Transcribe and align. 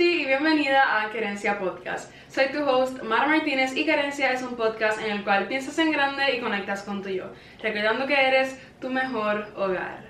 y 0.00 0.24
bienvenida 0.24 1.02
a 1.02 1.10
Querencia 1.10 1.58
Podcast. 1.58 2.10
Soy 2.28 2.46
tu 2.46 2.64
host, 2.64 3.02
Mara 3.02 3.26
Martínez 3.26 3.76
y 3.76 3.84
Querencia 3.84 4.32
es 4.32 4.40
un 4.40 4.56
podcast 4.56 4.98
en 4.98 5.10
el 5.10 5.24
cual 5.24 5.46
piensas 5.46 5.78
en 5.78 5.92
grande 5.92 6.34
y 6.34 6.40
conectas 6.40 6.84
con 6.84 7.02
tu 7.02 7.10
yo, 7.10 7.30
recordando 7.62 8.06
que 8.06 8.14
eres 8.14 8.58
tu 8.80 8.88
mejor 8.88 9.48
hogar. 9.56 10.09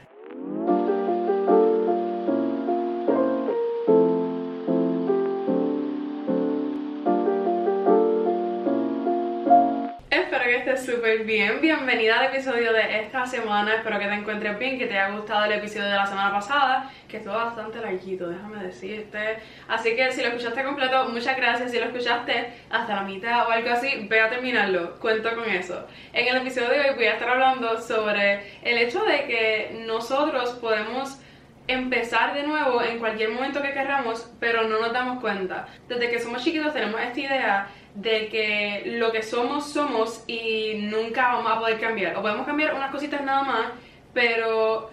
Súper 10.84 11.24
bien. 11.24 11.60
Bienvenida 11.60 12.18
al 12.18 12.26
episodio 12.26 12.72
de 12.72 13.00
esta 13.00 13.26
semana. 13.26 13.74
Espero 13.74 13.98
que 13.98 14.06
te 14.06 14.14
encuentres 14.14 14.58
bien, 14.58 14.78
que 14.78 14.86
te 14.86 14.98
haya 14.98 15.14
gustado 15.14 15.44
el 15.44 15.52
episodio 15.52 15.84
de 15.84 15.94
la 15.94 16.06
semana 16.06 16.32
pasada, 16.32 16.90
que 17.06 17.18
estuvo 17.18 17.34
bastante 17.34 17.80
larguito, 17.80 18.28
déjame 18.28 18.64
decirte. 18.64 19.40
Así 19.68 19.94
que 19.94 20.10
si 20.10 20.22
lo 20.22 20.28
escuchaste 20.28 20.64
completo, 20.64 21.08
muchas 21.10 21.36
gracias. 21.36 21.70
Si 21.70 21.78
lo 21.78 21.84
escuchaste 21.86 22.54
hasta 22.70 22.96
la 22.96 23.02
mitad 23.02 23.46
o 23.46 23.50
algo 23.50 23.70
así, 23.70 24.06
ve 24.08 24.20
a 24.20 24.30
terminarlo. 24.30 24.98
Cuento 25.00 25.34
con 25.34 25.44
eso. 25.50 25.86
En 26.14 26.28
el 26.28 26.36
episodio 26.38 26.70
de 26.70 26.80
hoy 26.80 26.94
voy 26.94 27.06
a 27.06 27.12
estar 27.12 27.28
hablando 27.28 27.78
sobre 27.82 28.40
el 28.62 28.78
hecho 28.78 29.04
de 29.04 29.24
que 29.26 29.84
nosotros 29.86 30.50
podemos 30.60 31.20
empezar 31.66 32.34
de 32.34 32.42
nuevo 32.42 32.82
en 32.82 32.98
cualquier 32.98 33.30
momento 33.30 33.62
que 33.62 33.72
queramos, 33.72 34.30
pero 34.40 34.64
no 34.64 34.80
nos 34.80 34.92
damos 34.92 35.20
cuenta. 35.20 35.68
Desde 35.88 36.10
que 36.10 36.18
somos 36.18 36.42
chiquitos 36.42 36.72
tenemos 36.72 37.00
esta 37.00 37.20
idea 37.20 37.68
de 37.94 38.28
que 38.28 38.82
lo 38.98 39.12
que 39.12 39.22
somos 39.22 39.72
somos 39.72 40.24
y 40.26 40.74
nunca 40.74 41.34
vamos 41.34 41.52
a 41.52 41.58
poder 41.58 41.80
cambiar. 41.80 42.16
O 42.16 42.22
podemos 42.22 42.46
cambiar 42.46 42.74
unas 42.74 42.90
cositas 42.90 43.22
nada 43.22 43.42
más, 43.42 43.66
pero 44.12 44.90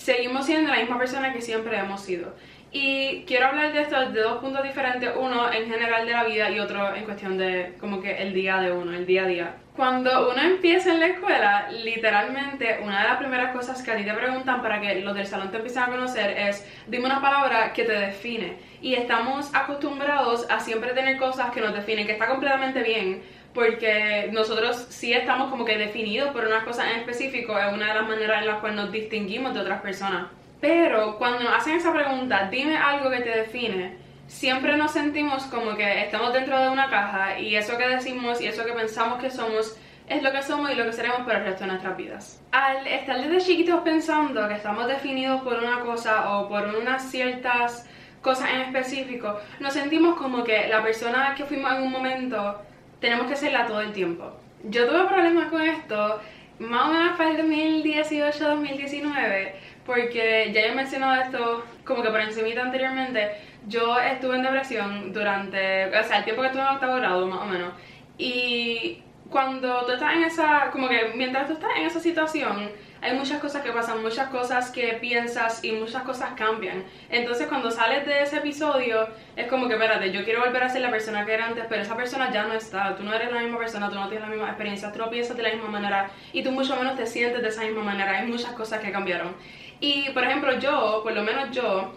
seguimos 0.00 0.46
siendo 0.46 0.72
la 0.72 0.78
misma 0.78 0.98
persona 0.98 1.32
que 1.32 1.42
siempre 1.42 1.76
hemos 1.78 2.00
sido. 2.00 2.34
Y 2.72 3.24
quiero 3.26 3.48
hablar 3.48 3.72
de 3.72 3.82
esto 3.82 3.98
de 4.10 4.20
dos 4.20 4.38
puntos 4.38 4.62
diferentes, 4.62 5.10
uno 5.16 5.52
en 5.52 5.68
general 5.68 6.06
de 6.06 6.12
la 6.12 6.24
vida 6.24 6.50
y 6.50 6.60
otro 6.60 6.94
en 6.94 7.04
cuestión 7.04 7.36
de 7.36 7.74
como 7.80 8.00
que 8.00 8.22
el 8.22 8.32
día 8.32 8.58
de 8.58 8.72
uno, 8.72 8.92
el 8.92 9.06
día 9.06 9.24
a 9.24 9.26
día. 9.26 9.54
Cuando 9.76 10.30
uno 10.30 10.40
empieza 10.40 10.92
en 10.92 11.00
la 11.00 11.06
escuela, 11.06 11.68
literalmente 11.70 12.78
una 12.82 13.02
de 13.02 13.08
las 13.08 13.18
primeras 13.18 13.54
cosas 13.54 13.82
que 13.82 13.90
a 13.90 13.96
ti 13.96 14.04
te 14.04 14.12
preguntan 14.12 14.62
para 14.62 14.80
que 14.80 15.00
los 15.00 15.14
del 15.14 15.26
salón 15.26 15.50
te 15.50 15.56
empiecen 15.56 15.82
a 15.82 15.86
conocer 15.88 16.30
es 16.30 16.66
dime 16.86 17.06
una 17.06 17.20
palabra 17.20 17.72
que 17.72 17.84
te 17.84 17.92
define. 17.92 18.56
Y 18.80 18.94
estamos 18.94 19.50
acostumbrados 19.52 20.46
a 20.48 20.60
siempre 20.60 20.92
tener 20.92 21.18
cosas 21.18 21.50
que 21.50 21.60
nos 21.60 21.74
definen, 21.74 22.06
que 22.06 22.12
está 22.12 22.28
completamente 22.28 22.82
bien, 22.82 23.22
porque 23.54 24.28
nosotros 24.32 24.86
sí 24.90 25.12
estamos 25.12 25.50
como 25.50 25.64
que 25.64 25.76
definidos 25.76 26.30
por 26.30 26.46
unas 26.46 26.64
cosas 26.64 26.86
en 26.92 27.00
específico, 27.00 27.58
es 27.58 27.72
una 27.72 27.88
de 27.88 27.94
las 28.00 28.08
maneras 28.08 28.42
en 28.42 28.46
las 28.46 28.58
cuales 28.58 28.76
nos 28.76 28.92
distinguimos 28.92 29.54
de 29.54 29.60
otras 29.60 29.80
personas. 29.80 30.28
Pero 30.60 31.16
cuando 31.18 31.40
nos 31.40 31.54
hacen 31.54 31.76
esa 31.76 31.92
pregunta, 31.92 32.48
dime 32.50 32.76
algo 32.76 33.10
que 33.10 33.20
te 33.20 33.30
define, 33.30 33.96
siempre 34.26 34.76
nos 34.76 34.92
sentimos 34.92 35.44
como 35.44 35.74
que 35.74 36.02
estamos 36.02 36.32
dentro 36.32 36.60
de 36.60 36.68
una 36.68 36.88
caja 36.88 37.38
y 37.38 37.56
eso 37.56 37.76
que 37.76 37.88
decimos 37.88 38.40
y 38.40 38.46
eso 38.46 38.64
que 38.64 38.72
pensamos 38.72 39.20
que 39.20 39.30
somos 39.30 39.76
es 40.06 40.22
lo 40.22 40.32
que 40.32 40.42
somos 40.42 40.70
y 40.70 40.74
lo 40.74 40.84
que 40.84 40.92
seremos 40.92 41.20
por 41.20 41.34
el 41.34 41.44
resto 41.44 41.64
de 41.64 41.70
nuestras 41.70 41.96
vidas. 41.96 42.42
Al 42.52 42.86
estar 42.86 43.20
desde 43.20 43.46
chiquitos 43.46 43.80
pensando 43.80 44.46
que 44.48 44.54
estamos 44.54 44.86
definidos 44.86 45.40
por 45.42 45.54
una 45.54 45.80
cosa 45.80 46.32
o 46.32 46.48
por 46.48 46.64
unas 46.74 47.10
ciertas 47.10 47.88
cosas 48.20 48.50
en 48.50 48.60
específico, 48.62 49.38
nos 49.60 49.72
sentimos 49.72 50.16
como 50.16 50.44
que 50.44 50.68
la 50.68 50.82
persona 50.82 51.34
que 51.36 51.44
fuimos 51.44 51.72
en 51.72 51.82
un 51.82 51.92
momento 51.92 52.60
tenemos 53.00 53.26
que 53.26 53.36
serla 53.36 53.66
todo 53.66 53.80
el 53.80 53.92
tiempo. 53.92 54.32
Yo 54.64 54.86
tuve 54.86 55.06
problemas 55.06 55.48
con 55.48 55.62
esto 55.62 56.20
más 56.58 56.88
o 56.88 56.92
menos 56.92 57.16
para 57.16 57.30
el 57.30 57.38
2018-2019 57.38 59.52
porque 59.90 60.50
ya 60.54 60.60
he 60.60 60.74
mencionado 60.74 61.22
esto 61.22 61.64
como 61.84 62.02
que 62.02 62.10
por 62.10 62.20
encimita 62.20 62.62
anteriormente, 62.62 63.32
yo 63.66 63.98
estuve 63.98 64.36
en 64.36 64.42
depresión 64.42 65.12
durante, 65.12 65.86
o 65.86 66.04
sea, 66.04 66.18
el 66.18 66.24
tiempo 66.24 66.42
que 66.42 66.48
estuve 66.48 66.62
en 66.62 66.68
octavo 66.68 66.96
grado 66.96 67.26
más 67.26 67.40
o 67.40 67.46
menos, 67.46 67.72
y 68.16 69.02
cuando 69.28 69.84
tú 69.86 69.92
estás 69.92 70.14
en 70.14 70.24
esa, 70.24 70.70
como 70.70 70.88
que 70.88 71.12
mientras 71.16 71.46
tú 71.46 71.54
estás 71.54 71.70
en 71.76 71.86
esa 71.86 71.98
situación, 71.98 72.70
hay 73.02 73.14
muchas 73.16 73.40
cosas 73.40 73.62
que 73.62 73.72
pasan, 73.72 74.02
muchas 74.02 74.28
cosas 74.28 74.70
que 74.70 74.98
piensas 75.00 75.64
y 75.64 75.72
muchas 75.72 76.02
cosas 76.02 76.30
cambian. 76.36 76.84
Entonces 77.08 77.46
cuando 77.48 77.70
sales 77.70 78.06
de 78.06 78.22
ese 78.22 78.38
episodio, 78.38 79.08
es 79.36 79.46
como 79.46 79.68
que, 79.68 79.74
espérate, 79.74 80.12
yo 80.12 80.24
quiero 80.24 80.40
volver 80.40 80.62
a 80.62 80.68
ser 80.68 80.82
la 80.82 80.90
persona 80.90 81.24
que 81.24 81.34
era 81.34 81.46
antes, 81.46 81.64
pero 81.68 81.82
esa 81.82 81.96
persona 81.96 82.30
ya 82.32 82.44
no 82.44 82.52
está, 82.52 82.96
tú 82.96 83.02
no 83.02 83.14
eres 83.14 83.32
la 83.32 83.40
misma 83.40 83.58
persona, 83.58 83.88
tú 83.88 83.94
no 83.94 84.08
tienes 84.08 84.28
la 84.28 84.34
misma 84.34 84.48
experiencia, 84.48 84.92
tú 84.92 84.98
no 84.98 85.10
piensas 85.10 85.36
de 85.36 85.42
la 85.42 85.50
misma 85.50 85.68
manera 85.68 86.10
y 86.32 86.42
tú 86.42 86.52
mucho 86.52 86.76
menos 86.76 86.96
te 86.96 87.06
sientes 87.06 87.40
de 87.40 87.48
esa 87.48 87.62
misma 87.62 87.82
manera, 87.82 88.18
hay 88.18 88.26
muchas 88.26 88.52
cosas 88.52 88.80
que 88.80 88.92
cambiaron. 88.92 89.34
Y 89.80 90.10
por 90.10 90.24
ejemplo 90.24 90.58
yo, 90.58 91.00
por 91.02 91.12
lo 91.12 91.22
menos 91.22 91.50
yo, 91.52 91.92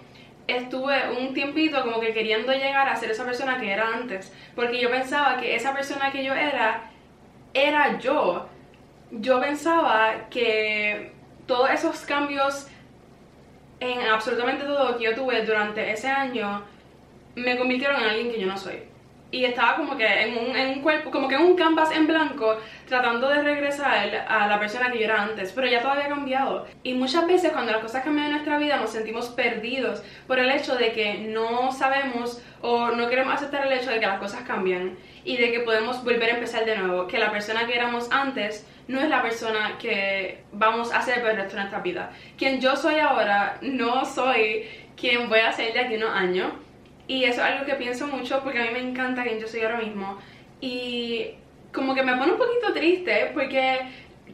estuve 0.48 0.96
un 1.18 1.34
tiempito 1.34 1.82
como 1.84 2.00
que 2.00 2.14
queriendo 2.14 2.52
llegar 2.54 2.88
a 2.90 2.96
ser 2.96 3.12
esa 3.12 3.26
persona 3.26 3.60
que 3.60 3.72
era 3.72 3.88
antes, 3.94 4.34
porque 4.56 4.80
yo 4.80 4.90
pensaba 4.90 5.38
que 5.38 5.56
esa 5.56 5.74
persona 5.74 6.12
que 6.12 6.24
yo 6.24 6.34
era, 6.34 6.92
era 7.54 8.00
yo. 8.00 8.48
Yo 9.20 9.40
pensaba 9.40 10.28
que 10.30 11.14
todos 11.46 11.70
esos 11.70 12.00
cambios 12.02 12.68
en 13.80 14.02
absolutamente 14.02 14.66
todo 14.66 14.98
que 14.98 15.04
yo 15.04 15.14
tuve 15.14 15.46
durante 15.46 15.92
ese 15.92 16.08
año 16.08 16.64
me 17.36 17.56
convirtieron 17.58 18.02
en 18.02 18.10
alguien 18.10 18.32
que 18.32 18.40
yo 18.40 18.48
no 18.48 18.58
soy 18.58 18.82
y 19.34 19.46
estaba 19.46 19.76
como 19.76 19.98
que 19.98 20.06
en 20.06 20.38
un, 20.38 20.56
en 20.56 20.78
un 20.78 20.84
cuerpo, 20.84 21.10
como 21.10 21.28
que 21.28 21.34
en 21.34 21.42
un 21.42 21.56
canvas 21.56 21.92
en 21.92 22.06
blanco, 22.06 22.56
tratando 22.88 23.28
de 23.30 23.42
regresar 23.42 24.26
a 24.28 24.48
la 24.48 24.60
persona 24.60 24.92
que 24.92 25.00
yo 25.00 25.06
era 25.06 25.24
antes, 25.24 25.52
pero 25.52 25.66
ya 25.68 25.82
todo 25.82 25.94
había 25.94 26.08
cambiado. 26.08 26.68
Y 26.84 26.94
muchas 26.94 27.26
veces 27.26 27.52
cuando 27.52 27.72
las 27.72 27.82
cosas 27.82 28.04
cambian 28.04 28.28
en 28.28 28.34
nuestra 28.34 28.60
vida 28.60 28.78
nos 28.78 28.92
sentimos 28.92 29.30
perdidos 29.30 30.04
por 30.28 30.38
el 30.38 30.52
hecho 30.52 30.76
de 30.76 30.92
que 30.92 31.16
no 31.18 31.72
sabemos 31.72 32.44
o 32.62 32.90
no 32.90 33.10
queremos 33.10 33.34
aceptar 33.34 33.66
el 33.66 33.74
hecho 33.74 33.90
de 33.90 34.00
que 34.00 34.06
las 34.06 34.20
cosas 34.20 34.44
cambian 34.44 34.98
y 35.26 35.38
de 35.38 35.52
que 35.52 35.60
podemos 35.62 36.04
volver 36.04 36.32
a 36.32 36.36
empezar 36.36 36.66
de 36.66 36.78
nuevo, 36.78 37.08
que 37.08 37.18
la 37.18 37.32
persona 37.32 37.66
que 37.66 37.76
éramos 37.76 38.08
antes 38.12 38.66
no 38.88 39.00
es 39.00 39.10
la 39.10 39.22
persona 39.22 39.78
que 39.80 40.44
vamos 40.52 40.92
a 40.92 41.02
ser 41.02 41.22
por 41.22 41.32
el 41.32 41.38
resto 41.38 41.56
de 41.56 41.62
nuestra 41.62 41.80
vida. 41.80 42.12
Quien 42.38 42.60
yo 42.60 42.76
soy 42.76 42.96
ahora 42.96 43.58
no 43.62 44.06
soy 44.06 44.66
quien 44.98 45.30
voy 45.30 45.40
a 45.40 45.54
ser 45.54 45.74
de 45.74 45.80
aquí 45.80 45.96
unos 45.96 46.14
años 46.14 46.52
y 47.08 47.24
eso 47.24 47.42
es 47.42 47.52
algo 47.52 47.66
que 47.66 47.76
pienso 47.76 48.08
mucho 48.08 48.42
porque 48.44 48.60
a 48.60 48.64
mí 48.64 48.70
me 48.74 48.80
encanta 48.80 49.24
quien 49.24 49.40
yo 49.40 49.48
soy 49.48 49.62
ahora 49.62 49.80
mismo. 49.80 50.18
Y 50.60 51.32
como 51.74 51.96
que 51.96 52.04
me 52.04 52.16
pone 52.16 52.34
un 52.34 52.38
poquito 52.38 52.74
triste 52.74 53.32
porque 53.34 53.80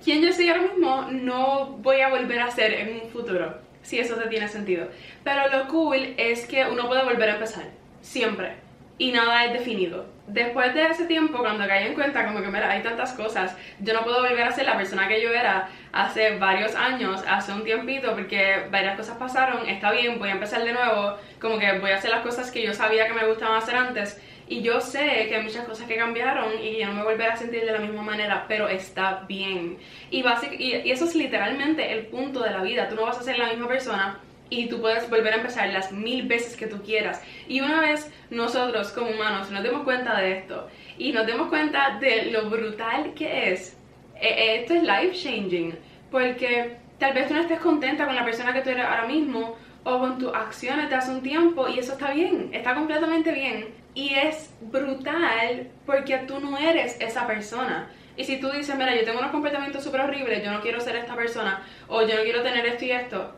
quien 0.04 0.22
yo 0.22 0.34
soy 0.34 0.50
ahora 0.50 0.62
mismo 0.62 1.08
no 1.12 1.78
voy 1.80 2.02
a 2.02 2.10
volver 2.10 2.40
a 2.40 2.52
ser 2.52 2.74
en 2.74 3.02
un 3.02 3.10
futuro. 3.10 3.58
Si 3.84 4.00
eso 4.00 4.16
te 4.16 4.28
tiene 4.28 4.48
sentido. 4.48 4.88
Pero 5.24 5.48
lo 5.50 5.68
cool 5.68 6.16
es 6.18 6.46
que 6.48 6.66
uno 6.66 6.88
puede 6.88 7.04
volver 7.04 7.30
a 7.30 7.34
empezar. 7.36 7.66
Siempre 8.02 8.69
y 9.00 9.12
nada 9.14 9.46
es 9.46 9.54
definido. 9.54 10.06
Después 10.28 10.76
de 10.76 10.86
ese 10.86 11.06
tiempo, 11.06 11.40
cuando 11.40 11.66
caí 11.66 11.88
en 11.88 11.96
cuenta 11.96 12.26
como 12.26 12.42
que, 12.42 12.50
mira, 12.50 12.70
hay 12.70 12.84
tantas 12.84 13.14
cosas, 13.14 13.58
yo 13.80 13.94
no 13.94 14.04
puedo 14.04 14.22
volver 14.22 14.44
a 14.44 14.52
ser 14.52 14.66
la 14.66 14.78
persona 14.78 15.08
que 15.08 15.22
yo 15.22 15.32
era 15.32 15.70
hace 15.92 16.38
varios 16.38 16.76
años, 16.76 17.24
hace 17.28 17.54
un 17.54 17.64
tiempito, 17.64 18.14
porque 18.14 18.68
varias 18.70 18.98
cosas 18.98 19.18
pasaron, 19.18 19.68
está 19.68 19.92
bien, 19.92 20.20
voy 20.20 20.30
a 20.30 20.34
empezar 20.34 20.64
de 20.64 20.74
nuevo, 20.74 21.18
como 21.42 21.58
que 21.58 21.80
voy 21.80 21.92
a 21.92 21.96
hacer 21.96 22.12
las 22.12 22.22
cosas 22.22 22.52
que 22.52 22.62
yo 22.62 22.74
sabía 22.74 23.08
que 23.08 23.14
me 23.14 23.26
gustaban 23.26 23.58
hacer 23.58 23.76
antes, 23.76 24.22
y 24.48 24.62
yo 24.62 24.82
sé 24.82 25.28
que 25.30 25.38
hay 25.38 25.44
muchas 25.44 25.66
cosas 25.66 25.88
que 25.88 25.96
cambiaron 25.96 26.52
y 26.62 26.78
que 26.78 26.86
no 26.86 26.94
me 26.94 27.04
volveré 27.04 27.32
a 27.32 27.38
sentir 27.38 27.64
de 27.64 27.72
la 27.72 27.80
misma 27.80 28.02
manera, 28.02 28.46
pero 28.48 28.68
está 28.68 29.24
bien. 29.28 29.78
Y, 30.12 30.24
y 30.60 30.92
eso 30.92 31.06
es 31.06 31.16
literalmente 31.16 31.94
el 31.94 32.08
punto 32.08 32.42
de 32.42 32.52
la 32.52 32.62
vida, 32.62 32.90
tú 32.90 32.96
no 32.96 33.04
vas 33.04 33.18
a 33.18 33.24
ser 33.24 33.38
la 33.38 33.48
misma 33.48 33.68
persona 33.68 34.20
y 34.50 34.68
tú 34.68 34.82
puedes 34.82 35.10
volver 35.10 35.34
a 35.34 35.38
empezar 35.38 35.70
las 35.70 35.92
mil 35.92 36.28
veces 36.28 36.56
que 36.56 36.68
tú 36.68 36.82
quieras. 36.82 37.22
Y 37.48 37.62
una 37.62 37.82
vez 37.82 38.12
nosotros 38.30 38.92
como 38.92 39.12
humanos 39.12 39.52
nos 39.52 39.64
demos 39.64 39.84
cuenta 39.84 40.20
de 40.20 40.40
esto 40.40 40.68
y 40.98 41.12
nos 41.12 41.26
demos 41.26 41.50
cuenta 41.50 41.98
de 42.00 42.26
lo 42.32 42.50
brutal 42.50 43.14
que 43.14 43.52
es, 43.52 43.78
eh, 44.16 44.28
eh, 44.28 44.56
esto 44.62 44.74
es 44.74 44.84
life 44.84 45.14
changing, 45.14 45.78
porque 46.12 46.78
tal 46.98 47.14
vez 47.14 47.28
tú 47.28 47.36
no 47.36 47.42
estés 47.42 47.60
contenta 47.60 48.06
con 48.06 48.16
la 48.16 48.26
persona 48.26 48.54
que 48.54 48.62
tú 48.62 48.70
eres 48.70 48.86
ahora 48.86 49.06
mismo 49.06 49.56
o 49.84 50.00
con 50.00 50.18
tus 50.18 50.34
acciones 50.34 50.90
de 50.90 50.96
hace 50.96 51.12
un 51.12 51.22
tiempo 51.22 51.68
y 51.68 51.80
eso 51.80 51.94
está 51.94 52.12
bien, 52.12 52.50
está 52.52 52.76
completamente 52.76 53.32
bien. 53.32 53.68
Y 53.96 54.14
es 54.14 54.54
brutal 54.62 55.70
porque 55.86 56.18
tú 56.20 56.40
no 56.40 56.58
eres 56.58 57.00
esa 57.00 57.26
persona. 57.26 57.90
Y 58.16 58.26
si 58.26 58.40
tú 58.40 58.50
dices, 58.52 58.76
mira, 58.76 58.96
yo 58.96 59.06
tengo 59.06 59.20
unos 59.20 59.32
comportamientos 59.32 59.84
súper 59.84 60.02
horribles, 60.02 60.44
yo 60.44 60.52
no 60.52 60.62
quiero 60.62 60.82
ser 60.82 60.98
esta 60.98 61.16
persona, 61.16 61.64
o 61.88 62.02
yo 62.02 62.18
no 62.18 62.24
quiero 62.24 62.44
tener 62.44 62.66
esto 62.66 62.86
y 62.86 62.92
esto, 62.92 63.34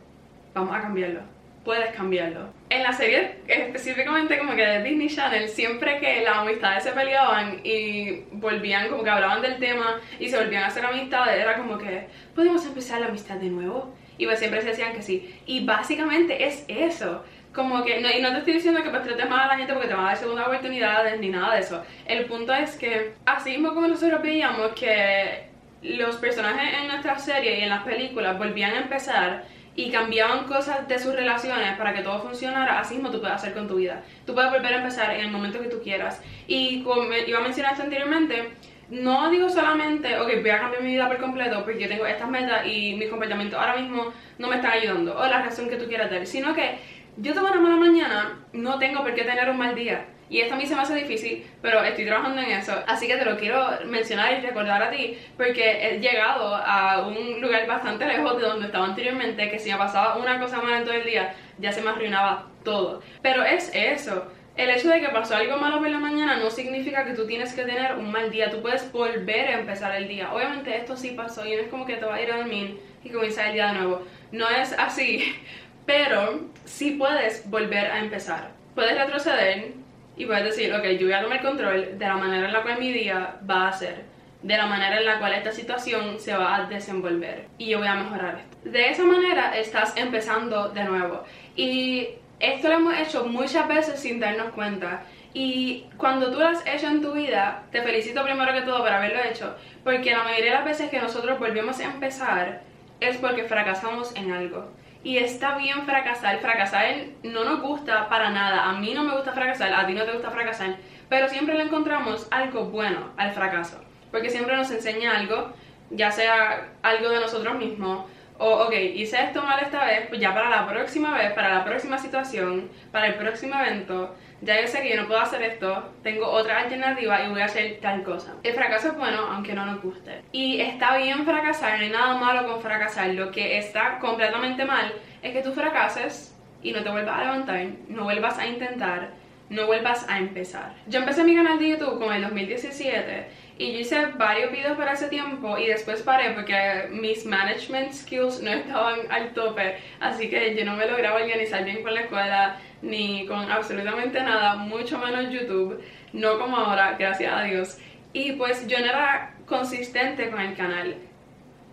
vamos 0.53 0.75
a 0.75 0.81
cambiarlo. 0.81 1.21
Puedes 1.63 1.95
cambiarlo. 1.95 2.49
En 2.69 2.81
la 2.81 2.91
serie, 2.91 3.35
específicamente 3.47 4.39
como 4.39 4.55
que 4.55 4.65
de 4.65 4.83
Disney 4.83 5.09
Channel, 5.09 5.47
siempre 5.47 5.99
que 5.99 6.23
las 6.23 6.37
amistades 6.37 6.83
se 6.83 6.91
peleaban 6.91 7.59
y 7.63 8.23
volvían, 8.31 8.89
como 8.89 9.03
que 9.03 9.11
hablaban 9.11 9.43
del 9.43 9.57
tema 9.57 9.99
y 10.19 10.27
se 10.27 10.37
volvían 10.37 10.63
a 10.63 10.67
hacer 10.67 10.83
amistades, 10.83 11.39
era 11.39 11.57
como 11.57 11.77
que, 11.77 12.07
¿podemos 12.33 12.65
empezar 12.65 12.99
la 12.99 13.07
amistad 13.07 13.35
de 13.35 13.49
nuevo? 13.49 13.93
Y 14.17 14.25
pues 14.25 14.39
siempre 14.39 14.61
se 14.61 14.69
decían 14.69 14.93
que 14.93 15.03
sí. 15.03 15.35
Y 15.45 15.63
básicamente 15.63 16.47
es 16.47 16.65
eso. 16.67 17.23
Como 17.53 17.83
que, 17.83 17.99
no, 18.01 18.09
y 18.09 18.21
no 18.21 18.31
te 18.31 18.39
estoy 18.39 18.53
diciendo 18.53 18.81
que 18.81 18.89
pues 18.89 19.03
trates 19.03 19.29
mal 19.29 19.41
a 19.41 19.47
la 19.47 19.57
gente 19.57 19.73
porque 19.73 19.87
te 19.87 19.93
van 19.93 20.05
a 20.05 20.07
dar 20.09 20.17
segunda 20.17 20.45
oportunidades 20.45 21.19
ni 21.19 21.29
nada 21.29 21.53
de 21.53 21.59
eso. 21.59 21.83
El 22.07 22.25
punto 22.25 22.53
es 22.53 22.75
que, 22.75 23.13
así 23.25 23.51
mismo 23.51 23.73
como 23.73 23.87
nosotros 23.87 24.21
veíamos 24.21 24.71
que 24.71 25.49
los 25.83 26.15
personajes 26.17 26.73
en 26.81 26.87
nuestra 26.87 27.19
serie 27.19 27.59
y 27.59 27.63
en 27.63 27.69
las 27.69 27.83
películas 27.83 28.37
volvían 28.37 28.73
a 28.73 28.81
empezar 28.81 29.43
y 29.75 29.89
cambiaban 29.89 30.45
cosas 30.45 30.87
de 30.87 30.99
sus 30.99 31.15
relaciones 31.15 31.77
para 31.77 31.93
que 31.93 32.01
todo 32.01 32.21
funcionara, 32.21 32.79
así 32.79 32.95
mismo 32.95 33.09
tú 33.09 33.19
puedes 33.19 33.35
hacer 33.35 33.53
con 33.53 33.67
tu 33.67 33.75
vida. 33.75 34.03
Tú 34.25 34.33
puedes 34.33 34.51
volver 34.51 34.73
a 34.73 34.77
empezar 34.77 35.13
en 35.13 35.21
el 35.21 35.31
momento 35.31 35.61
que 35.61 35.69
tú 35.69 35.81
quieras. 35.81 36.21
Y 36.47 36.83
como 36.83 37.03
iba 37.13 37.39
a 37.39 37.41
mencionar 37.41 37.71
esto 37.71 37.83
anteriormente, 37.83 38.51
no 38.89 39.29
digo 39.31 39.49
solamente, 39.49 40.19
ok, 40.19 40.41
voy 40.41 40.49
a 40.49 40.59
cambiar 40.59 40.83
mi 40.83 40.91
vida 40.91 41.07
por 41.07 41.17
completo 41.17 41.63
porque 41.63 41.87
tengo 41.87 42.05
estas 42.05 42.29
metas 42.29 42.67
y 42.67 42.95
mi 42.95 43.07
comportamiento 43.07 43.57
ahora 43.57 43.77
mismo 43.77 44.11
no 44.37 44.47
me 44.49 44.57
están 44.57 44.71
ayudando, 44.71 45.17
o 45.17 45.25
la 45.25 45.41
razón 45.41 45.69
que 45.69 45.77
tú 45.77 45.87
quieras 45.87 46.11
dar, 46.11 46.27
sino 46.27 46.53
que 46.53 46.77
yo 47.15 47.33
tengo 47.33 47.47
una 47.47 47.61
mala 47.61 47.77
mañana, 47.77 48.39
no 48.51 48.77
tengo 48.79 49.01
por 49.01 49.13
qué 49.13 49.23
tener 49.23 49.49
un 49.49 49.57
mal 49.57 49.75
día. 49.75 50.05
Y 50.31 50.39
esto 50.39 50.53
a 50.53 50.57
mí 50.57 50.65
se 50.65 50.75
me 50.75 50.81
hace 50.81 50.95
difícil, 50.95 51.45
pero 51.61 51.83
estoy 51.83 52.05
trabajando 52.05 52.41
en 52.41 52.51
eso. 52.51 52.73
Así 52.87 53.05
que 53.05 53.17
te 53.17 53.25
lo 53.25 53.37
quiero 53.37 53.67
mencionar 53.85 54.31
y 54.31 54.39
recordar 54.39 54.81
a 54.81 54.89
ti, 54.89 55.17
porque 55.35 55.89
he 55.89 55.99
llegado 55.99 56.55
a 56.55 57.05
un 57.05 57.41
lugar 57.41 57.67
bastante 57.67 58.05
lejos 58.05 58.37
de 58.37 58.47
donde 58.47 58.67
estaba 58.67 58.85
anteriormente, 58.85 59.51
que 59.51 59.59
si 59.59 59.69
me 59.69 59.77
pasaba 59.77 60.15
una 60.15 60.39
cosa 60.39 60.61
mala 60.61 60.77
en 60.77 60.85
todo 60.85 60.93
el 60.93 61.03
día, 61.03 61.35
ya 61.59 61.73
se 61.73 61.81
me 61.81 61.89
arruinaba 61.89 62.47
todo. 62.63 63.01
Pero 63.21 63.43
es 63.43 63.71
eso. 63.73 64.31
El 64.55 64.69
hecho 64.69 64.87
de 64.87 65.01
que 65.01 65.09
pasó 65.09 65.35
algo 65.35 65.57
malo 65.57 65.79
por 65.79 65.89
la 65.89 65.99
mañana 65.99 66.37
no 66.37 66.49
significa 66.49 67.03
que 67.03 67.13
tú 67.13 67.27
tienes 67.27 67.53
que 67.53 67.63
tener 67.63 67.95
un 67.95 68.09
mal 68.09 68.31
día. 68.31 68.49
Tú 68.49 68.61
puedes 68.61 68.89
volver 68.93 69.49
a 69.49 69.59
empezar 69.59 69.93
el 69.97 70.07
día. 70.07 70.33
Obviamente 70.33 70.77
esto 70.77 70.95
sí 70.95 71.09
pasó 71.11 71.45
y 71.45 71.57
no 71.57 71.61
es 71.63 71.67
como 71.67 71.85
que 71.85 71.97
te 71.97 72.05
va 72.05 72.15
a 72.15 72.21
ir 72.21 72.31
a 72.31 72.37
dormir 72.37 72.79
y 73.03 73.09
comenzar 73.09 73.47
el 73.47 73.53
día 73.55 73.67
de 73.67 73.79
nuevo. 73.79 74.07
No 74.31 74.49
es 74.49 74.71
así. 74.79 75.35
Pero 75.85 76.39
sí 76.63 76.91
puedes 76.91 77.49
volver 77.49 77.87
a 77.87 77.99
empezar. 77.99 78.51
Puedes 78.75 78.97
retroceder, 78.97 79.73
y 80.15 80.25
puedes 80.25 80.43
decir, 80.43 80.73
ok, 80.73 80.83
yo 80.99 81.07
voy 81.07 81.13
a 81.13 81.21
tomar 81.21 81.41
control 81.41 81.97
de 81.97 82.07
la 82.07 82.15
manera 82.17 82.47
en 82.47 82.53
la 82.53 82.61
cual 82.61 82.79
mi 82.79 82.91
día 82.91 83.37
va 83.49 83.69
a 83.69 83.73
ser, 83.73 84.03
de 84.43 84.57
la 84.57 84.65
manera 84.65 84.97
en 84.97 85.05
la 85.05 85.19
cual 85.19 85.33
esta 85.33 85.51
situación 85.51 86.19
se 86.19 86.35
va 86.35 86.55
a 86.55 86.65
desenvolver 86.65 87.47
y 87.57 87.69
yo 87.69 87.79
voy 87.79 87.87
a 87.87 87.95
mejorar 87.95 88.39
esto. 88.39 88.69
De 88.69 88.89
esa 88.89 89.03
manera 89.03 89.57
estás 89.57 89.95
empezando 89.95 90.69
de 90.69 90.83
nuevo 90.83 91.23
y 91.55 92.09
esto 92.39 92.69
lo 92.69 92.75
hemos 92.75 92.97
hecho 92.97 93.25
muchas 93.25 93.67
veces 93.67 93.99
sin 93.99 94.19
darnos 94.19 94.51
cuenta. 94.53 95.03
Y 95.33 95.85
cuando 95.95 96.31
tú 96.31 96.39
lo 96.39 96.47
has 96.47 96.65
hecho 96.67 96.87
en 96.87 97.01
tu 97.01 97.13
vida, 97.13 97.63
te 97.71 97.81
felicito 97.81 98.23
primero 98.23 98.51
que 98.51 98.63
todo 98.63 98.79
por 98.79 98.89
haberlo 98.89 99.23
hecho, 99.23 99.55
porque 99.83 100.11
la 100.11 100.23
mayoría 100.23 100.51
de 100.51 100.57
las 100.57 100.65
veces 100.65 100.89
que 100.89 100.99
nosotros 100.99 101.39
volvemos 101.39 101.79
a 101.79 101.85
empezar 101.85 102.63
es 102.99 103.17
porque 103.17 103.45
fracasamos 103.45 104.13
en 104.15 104.31
algo. 104.31 104.71
Y 105.03 105.17
está 105.17 105.57
bien 105.57 105.83
fracasar. 105.83 106.39
Fracasar 106.39 106.85
no 107.23 107.43
nos 107.43 107.61
gusta 107.61 108.07
para 108.07 108.29
nada. 108.29 108.69
A 108.69 108.73
mí 108.73 108.93
no 108.93 109.03
me 109.03 109.15
gusta 109.15 109.33
fracasar, 109.33 109.73
a 109.73 109.87
ti 109.87 109.93
no 109.93 110.03
te 110.03 110.11
gusta 110.11 110.29
fracasar. 110.29 110.75
Pero 111.09 111.27
siempre 111.27 111.55
le 111.55 111.63
encontramos 111.63 112.27
algo 112.31 112.65
bueno 112.65 113.11
al 113.17 113.31
fracaso. 113.31 113.81
Porque 114.11 114.29
siempre 114.29 114.55
nos 114.55 114.69
enseña 114.71 115.17
algo, 115.17 115.53
ya 115.89 116.11
sea 116.11 116.69
algo 116.83 117.09
de 117.09 117.19
nosotros 117.19 117.55
mismos. 117.57 118.05
O, 118.37 118.63
ok, 118.63 118.73
hice 118.73 119.21
esto 119.21 119.43
mal 119.43 119.59
esta 119.61 119.85
vez, 119.85 120.07
pues 120.07 120.19
ya 120.19 120.33
para 120.33 120.49
la 120.49 120.67
próxima 120.67 121.13
vez, 121.15 121.31
para 121.33 121.53
la 121.53 121.63
próxima 121.63 121.99
situación, 121.99 122.71
para 122.91 123.07
el 123.07 123.15
próximo 123.15 123.53
evento, 123.59 124.15
ya 124.41 124.59
yo 124.59 124.67
sé 124.67 124.81
que 124.81 124.89
yo 124.89 125.01
no 125.01 125.07
puedo 125.07 125.21
hacer 125.21 125.41
esto, 125.43 125.93
tengo 126.03 126.27
otra 126.27 126.59
alternativa 126.59 127.23
y 127.23 127.29
voy 127.29 127.41
a 127.41 127.45
hacer 127.45 127.79
tal 127.79 128.03
cosa. 128.03 128.35
El 128.43 128.53
fracaso 128.53 128.89
es 128.89 128.97
bueno, 128.97 129.19
aunque 129.29 129.53
no 129.53 129.65
nos 129.65 129.81
guste. 129.81 130.23
Y 130.31 130.59
está 130.59 130.97
bien 130.97 131.25
fracasar, 131.25 131.77
no 131.77 131.85
hay 131.85 131.91
nada 131.91 132.17
malo 132.17 132.47
con 132.51 132.61
fracasar. 132.61 133.09
Lo 133.09 133.31
que 133.31 133.57
está 133.57 133.99
completamente 133.99 134.65
mal 134.65 134.93
es 135.21 135.33
que 135.33 135.41
tú 135.41 135.51
fracases 135.53 136.35
y 136.63 136.71
no 136.71 136.83
te 136.83 136.89
vuelvas 136.89 137.19
a 137.19 137.23
levantar, 137.23 137.67
no 137.87 138.03
vuelvas 138.03 138.37
a 138.39 138.47
intentar, 138.47 139.11
no 139.49 139.67
vuelvas 139.67 140.07
a 140.09 140.17
empezar. 140.17 140.73
Yo 140.87 140.99
empecé 140.99 141.23
mi 141.23 141.35
canal 141.35 141.59
de 141.59 141.69
YouTube 141.69 141.99
como 141.99 142.11
en 142.11 142.17
el 142.17 142.23
2017 142.23 143.27
y 143.61 143.73
yo 143.73 143.79
hice 143.79 144.05
varios 144.17 144.51
videos 144.51 144.75
para 144.75 144.93
ese 144.93 145.07
tiempo 145.07 145.55
y 145.55 145.67
después 145.67 146.01
paré 146.01 146.31
porque 146.31 146.87
mis 146.89 147.25
management 147.27 147.93
skills 147.93 148.41
no 148.41 148.49
estaban 148.49 148.99
al 149.11 149.33
tope, 149.33 149.77
así 149.99 150.31
que 150.31 150.55
yo 150.55 150.65
no 150.65 150.75
me 150.75 150.87
lograba 150.87 151.21
organizar 151.21 151.63
bien 151.63 151.83
con 151.83 151.93
la 151.93 152.01
escuela 152.01 152.57
ni 152.81 153.27
con 153.27 153.51
absolutamente 153.51 154.19
nada, 154.23 154.55
mucho 154.55 154.97
menos 154.97 155.31
YouTube, 155.31 155.79
no 156.11 156.39
como 156.39 156.57
ahora, 156.57 156.95
gracias 156.97 157.31
a 157.31 157.43
Dios. 157.43 157.77
Y 158.13 158.31
pues 158.33 158.67
yo 158.67 158.79
no 158.79 158.85
era 158.85 159.35
consistente 159.45 160.31
con 160.31 160.41
el 160.41 160.55
canal 160.55 160.95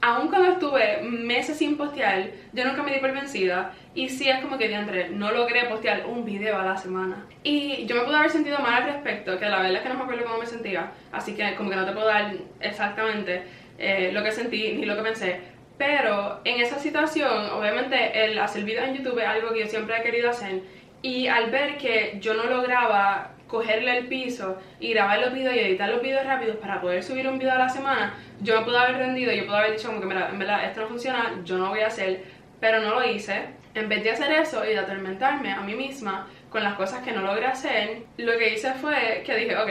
aun 0.00 0.28
cuando 0.28 0.52
estuve 0.52 1.02
meses 1.02 1.58
sin 1.58 1.76
postear, 1.76 2.30
yo 2.52 2.64
nunca 2.64 2.82
me 2.82 2.92
di 2.92 3.00
por 3.00 3.12
vencida. 3.12 3.72
Y 3.94 4.08
sí 4.08 4.28
es 4.28 4.40
como 4.40 4.58
que 4.58 4.68
diantre, 4.68 5.08
no 5.10 5.32
logré 5.32 5.64
postear 5.64 6.06
un 6.06 6.24
video 6.24 6.58
a 6.58 6.64
la 6.64 6.76
semana. 6.76 7.26
Y 7.42 7.84
yo 7.86 7.96
me 7.96 8.02
pude 8.02 8.16
haber 8.16 8.30
sentido 8.30 8.58
mal 8.58 8.82
al 8.82 8.92
respecto, 8.92 9.38
que 9.38 9.46
la 9.46 9.56
verdad 9.56 9.76
es 9.76 9.80
que 9.82 9.88
no 9.88 9.96
me 9.96 10.02
acuerdo 10.02 10.24
cómo 10.24 10.38
me 10.38 10.46
sentía. 10.46 10.92
Así 11.10 11.34
que 11.34 11.54
como 11.56 11.70
que 11.70 11.76
no 11.76 11.84
te 11.84 11.92
puedo 11.92 12.06
dar 12.06 12.32
exactamente 12.60 13.42
eh, 13.78 14.10
lo 14.12 14.22
que 14.22 14.30
sentí 14.30 14.72
ni 14.74 14.84
lo 14.84 14.96
que 14.96 15.02
pensé. 15.02 15.40
Pero 15.78 16.40
en 16.44 16.60
esa 16.60 16.78
situación, 16.78 17.50
obviamente 17.50 18.24
el 18.24 18.38
hacer 18.38 18.64
videos 18.64 18.88
en 18.88 18.96
YouTube 18.96 19.18
es 19.18 19.26
algo 19.26 19.52
que 19.52 19.60
yo 19.60 19.66
siempre 19.66 19.96
he 19.96 20.02
querido 20.02 20.30
hacer. 20.30 20.62
Y 21.02 21.28
al 21.28 21.50
ver 21.50 21.76
que 21.78 22.18
yo 22.20 22.34
no 22.34 22.44
lograba 22.44 23.32
cogerle 23.48 23.98
el 23.98 24.06
piso 24.06 24.58
y 24.78 24.92
grabar 24.92 25.20
los 25.20 25.32
videos 25.32 25.56
y 25.56 25.60
editar 25.60 25.88
los 25.88 26.02
videos 26.02 26.24
rápidos 26.24 26.56
para 26.58 26.80
poder 26.80 27.02
subir 27.02 27.26
un 27.26 27.38
video 27.38 27.54
a 27.54 27.58
la 27.58 27.68
semana, 27.68 28.14
yo 28.40 28.60
me 28.60 28.66
pude 28.66 28.78
haber 28.78 28.98
rendido, 28.98 29.32
yo 29.32 29.46
pude 29.46 29.56
haber 29.56 29.72
dicho 29.72 29.88
como 29.88 30.00
que 30.00 30.06
mira, 30.06 30.28
en 30.28 30.38
verdad 30.38 30.64
esto 30.64 30.82
no 30.82 30.88
funciona, 30.88 31.40
yo 31.44 31.56
no 31.56 31.64
lo 31.64 31.70
voy 31.70 31.80
a 31.80 31.88
hacer, 31.88 32.24
pero 32.60 32.80
no 32.80 32.94
lo 32.94 33.04
hice. 33.04 33.46
En 33.74 33.88
vez 33.88 34.02
de 34.02 34.10
hacer 34.10 34.30
eso 34.32 34.64
y 34.64 34.68
de 34.68 34.78
atormentarme 34.78 35.52
a 35.52 35.60
mí 35.60 35.74
misma 35.74 36.26
con 36.50 36.62
las 36.62 36.74
cosas 36.74 37.02
que 37.02 37.12
no 37.12 37.22
logré 37.22 37.46
hacer, 37.46 38.02
lo 38.16 38.36
que 38.38 38.54
hice 38.54 38.72
fue 38.74 39.22
que 39.24 39.36
dije, 39.36 39.56
ok, 39.56 39.70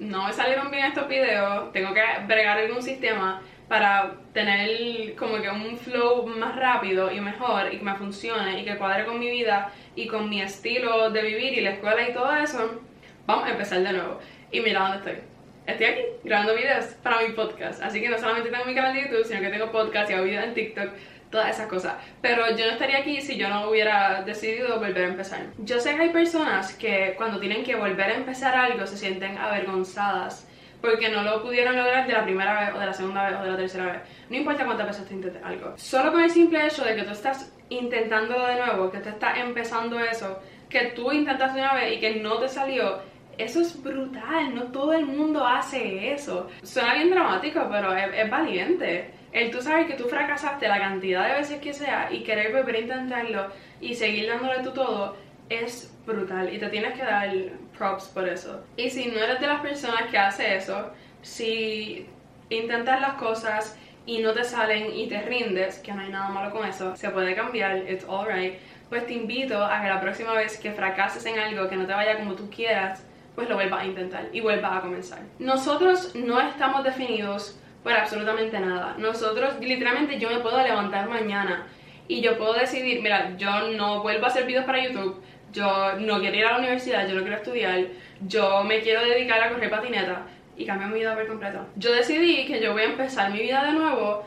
no 0.00 0.26
me 0.26 0.32
salieron 0.32 0.70
bien 0.70 0.86
estos 0.86 1.08
videos, 1.08 1.72
tengo 1.72 1.92
que 1.92 2.02
bregar 2.26 2.58
algún 2.58 2.82
sistema 2.82 3.42
para 3.68 4.14
tener 4.32 5.14
como 5.16 5.40
que 5.42 5.50
un 5.50 5.76
flow 5.76 6.26
más 6.26 6.56
rápido 6.56 7.12
y 7.12 7.20
mejor 7.20 7.72
y 7.72 7.78
que 7.78 7.84
me 7.84 7.94
funcione 7.94 8.60
y 8.60 8.64
que 8.64 8.76
cuadre 8.76 9.04
con 9.04 9.18
mi 9.18 9.30
vida 9.30 9.72
y 9.94 10.06
con 10.06 10.30
mi 10.30 10.40
estilo 10.40 11.10
de 11.10 11.22
vivir 11.22 11.52
y 11.58 11.60
la 11.60 11.70
escuela 11.70 12.08
y 12.08 12.14
todo 12.14 12.34
eso 12.36 12.80
vamos 13.28 13.44
a 13.44 13.50
empezar 13.50 13.82
de 13.82 13.92
nuevo. 13.92 14.18
Y 14.50 14.60
mira 14.60 14.80
dónde 14.80 14.96
estoy. 14.96 15.22
Estoy 15.66 15.86
aquí 15.86 16.00
grabando 16.24 16.54
videos 16.54 16.86
para 17.02 17.20
mi 17.20 17.34
podcast. 17.34 17.82
Así 17.82 18.00
que 18.00 18.08
no 18.08 18.16
solamente 18.16 18.48
tengo 18.48 18.64
mi 18.64 18.74
canal 18.74 18.94
de 18.94 19.02
YouTube, 19.02 19.24
sino 19.24 19.40
que 19.40 19.50
tengo 19.50 19.70
podcast 19.70 20.10
y 20.10 20.14
hago 20.14 20.24
videos 20.24 20.44
en 20.44 20.54
TikTok, 20.54 20.88
todas 21.30 21.50
esas 21.50 21.66
cosas. 21.66 21.96
Pero 22.22 22.56
yo 22.56 22.64
no 22.64 22.72
estaría 22.72 22.96
aquí 22.96 23.20
si 23.20 23.36
yo 23.36 23.50
no 23.50 23.68
hubiera 23.68 24.22
decidido 24.22 24.80
volver 24.80 25.04
a 25.04 25.08
empezar. 25.08 25.40
Yo 25.58 25.78
sé 25.78 25.94
que 25.94 26.02
hay 26.04 26.08
personas 26.08 26.72
que 26.72 27.12
cuando 27.18 27.38
tienen 27.38 27.64
que 27.64 27.76
volver 27.76 28.10
a 28.10 28.14
empezar 28.14 28.56
algo 28.56 28.86
se 28.86 28.96
sienten 28.96 29.36
avergonzadas 29.36 30.48
porque 30.80 31.10
no 31.10 31.22
lo 31.22 31.42
pudieron 31.42 31.76
lograr 31.76 32.06
de 32.06 32.14
la 32.14 32.24
primera 32.24 32.58
vez 32.60 32.74
o 32.74 32.78
de 32.78 32.86
la 32.86 32.94
segunda 32.94 33.28
vez 33.28 33.38
o 33.38 33.42
de 33.42 33.50
la 33.50 33.56
tercera 33.58 33.84
vez. 33.92 34.00
No 34.30 34.36
importa 34.36 34.64
cuántas 34.64 34.86
veces 34.86 35.06
te 35.06 35.12
intentes 35.12 35.42
algo. 35.44 35.74
Solo 35.76 36.12
con 36.12 36.22
el 36.22 36.30
simple 36.30 36.64
hecho 36.64 36.82
de 36.82 36.96
que 36.96 37.02
tú 37.02 37.10
estás 37.10 37.52
intentándolo 37.68 38.46
de 38.46 38.54
nuevo, 38.54 38.90
que 38.90 39.00
tú 39.00 39.10
estás 39.10 39.36
empezando 39.36 40.00
eso, 40.00 40.40
que 40.70 40.92
tú 40.94 41.12
intentaste 41.12 41.58
una 41.58 41.74
vez 41.74 41.96
y 41.96 42.00
que 42.00 42.16
no 42.16 42.38
te 42.38 42.48
salió, 42.48 43.00
eso 43.38 43.60
es 43.60 43.80
brutal, 43.82 44.54
no 44.54 44.64
todo 44.64 44.92
el 44.92 45.06
mundo 45.06 45.46
hace 45.46 46.12
eso. 46.12 46.48
Suena 46.62 46.94
bien 46.94 47.10
dramático, 47.10 47.66
pero 47.70 47.96
es, 47.96 48.28
valiente. 48.28 49.12
El 49.30 49.50
tú 49.50 49.62
sabes 49.62 49.86
que 49.86 49.94
tú 49.94 50.04
fracasaste 50.08 50.66
la 50.66 50.78
cantidad 50.78 51.28
de 51.28 51.34
veces 51.34 51.60
que 51.60 51.72
sea 51.72 52.12
y 52.12 52.24
querer 52.24 52.52
volver 52.52 52.74
a 52.74 52.80
intentarlo 52.80 53.46
y 53.80 53.94
seguir 53.94 54.28
dándole 54.28 54.62
tu 54.62 54.72
todo 54.72 55.16
es 55.48 55.94
brutal 56.04 56.52
y 56.52 56.58
te 56.58 56.68
tienes 56.68 56.94
que 56.98 57.04
dar 57.04 57.30
props 57.76 58.06
por 58.08 58.28
eso. 58.28 58.64
Y 58.76 58.90
si 58.90 59.06
no 59.06 59.18
eres 59.18 59.40
de 59.40 59.46
las 59.46 59.60
personas 59.60 60.10
que 60.10 60.18
hace 60.18 60.56
eso, 60.56 60.90
si 61.22 62.06
intentas 62.50 63.00
las 63.00 63.14
cosas 63.14 63.78
y 64.04 64.18
no 64.18 64.32
te 64.32 64.42
salen 64.42 64.92
y 64.96 65.06
te 65.06 65.22
rindes, 65.22 65.78
que 65.78 65.92
no 65.92 66.00
hay 66.00 66.08
nada 66.08 66.30
malo 66.30 66.50
con 66.50 66.66
eso, 66.66 66.96
se 66.96 67.10
puede 67.10 67.34
cambiar, 67.34 67.76
it's 67.88 68.04
alright, 68.08 68.54
pues 68.88 69.06
te 69.06 69.12
invito 69.12 69.62
a 69.62 69.80
que 69.82 69.88
la 69.88 70.00
próxima 70.00 70.32
vez 70.32 70.58
que 70.58 70.72
fracases 70.72 71.24
en 71.26 71.38
algo 71.38 71.68
que 71.68 71.76
no 71.76 71.86
te 71.86 71.92
vaya 71.92 72.16
como 72.16 72.34
tú 72.34 72.50
quieras, 72.50 73.04
pues 73.38 73.48
lo 73.48 73.54
vuelvas 73.54 73.82
a 73.82 73.86
intentar 73.86 74.28
y 74.32 74.40
vuelvas 74.40 74.78
a 74.78 74.80
comenzar. 74.80 75.20
Nosotros 75.38 76.12
no 76.16 76.40
estamos 76.40 76.82
definidos 76.82 77.56
por 77.84 77.92
absolutamente 77.92 78.58
nada. 78.58 78.96
Nosotros, 78.98 79.60
literalmente, 79.60 80.18
yo 80.18 80.28
me 80.28 80.40
puedo 80.40 80.60
levantar 80.60 81.08
mañana 81.08 81.68
y 82.08 82.20
yo 82.20 82.36
puedo 82.36 82.54
decidir, 82.54 83.00
mira, 83.00 83.36
yo 83.36 83.68
no 83.76 84.02
vuelvo 84.02 84.24
a 84.24 84.26
hacer 84.26 84.44
videos 84.44 84.64
para 84.64 84.82
YouTube, 84.82 85.22
yo 85.52 85.92
no 86.00 86.18
quiero 86.18 86.36
ir 86.36 86.46
a 86.46 86.50
la 86.50 86.58
universidad, 86.58 87.06
yo 87.06 87.14
no 87.14 87.20
quiero 87.20 87.36
estudiar, 87.36 87.84
yo 88.26 88.64
me 88.64 88.80
quiero 88.80 89.02
dedicar 89.02 89.40
a 89.40 89.50
correr 89.50 89.70
patineta 89.70 90.22
y 90.56 90.66
cambiar 90.66 90.90
mi 90.90 90.98
vida 90.98 91.14
por 91.14 91.28
completo. 91.28 91.64
Yo 91.76 91.92
decidí 91.92 92.44
que 92.44 92.60
yo 92.60 92.72
voy 92.72 92.82
a 92.82 92.86
empezar 92.86 93.30
mi 93.30 93.38
vida 93.38 93.62
de 93.66 93.72
nuevo, 93.74 94.24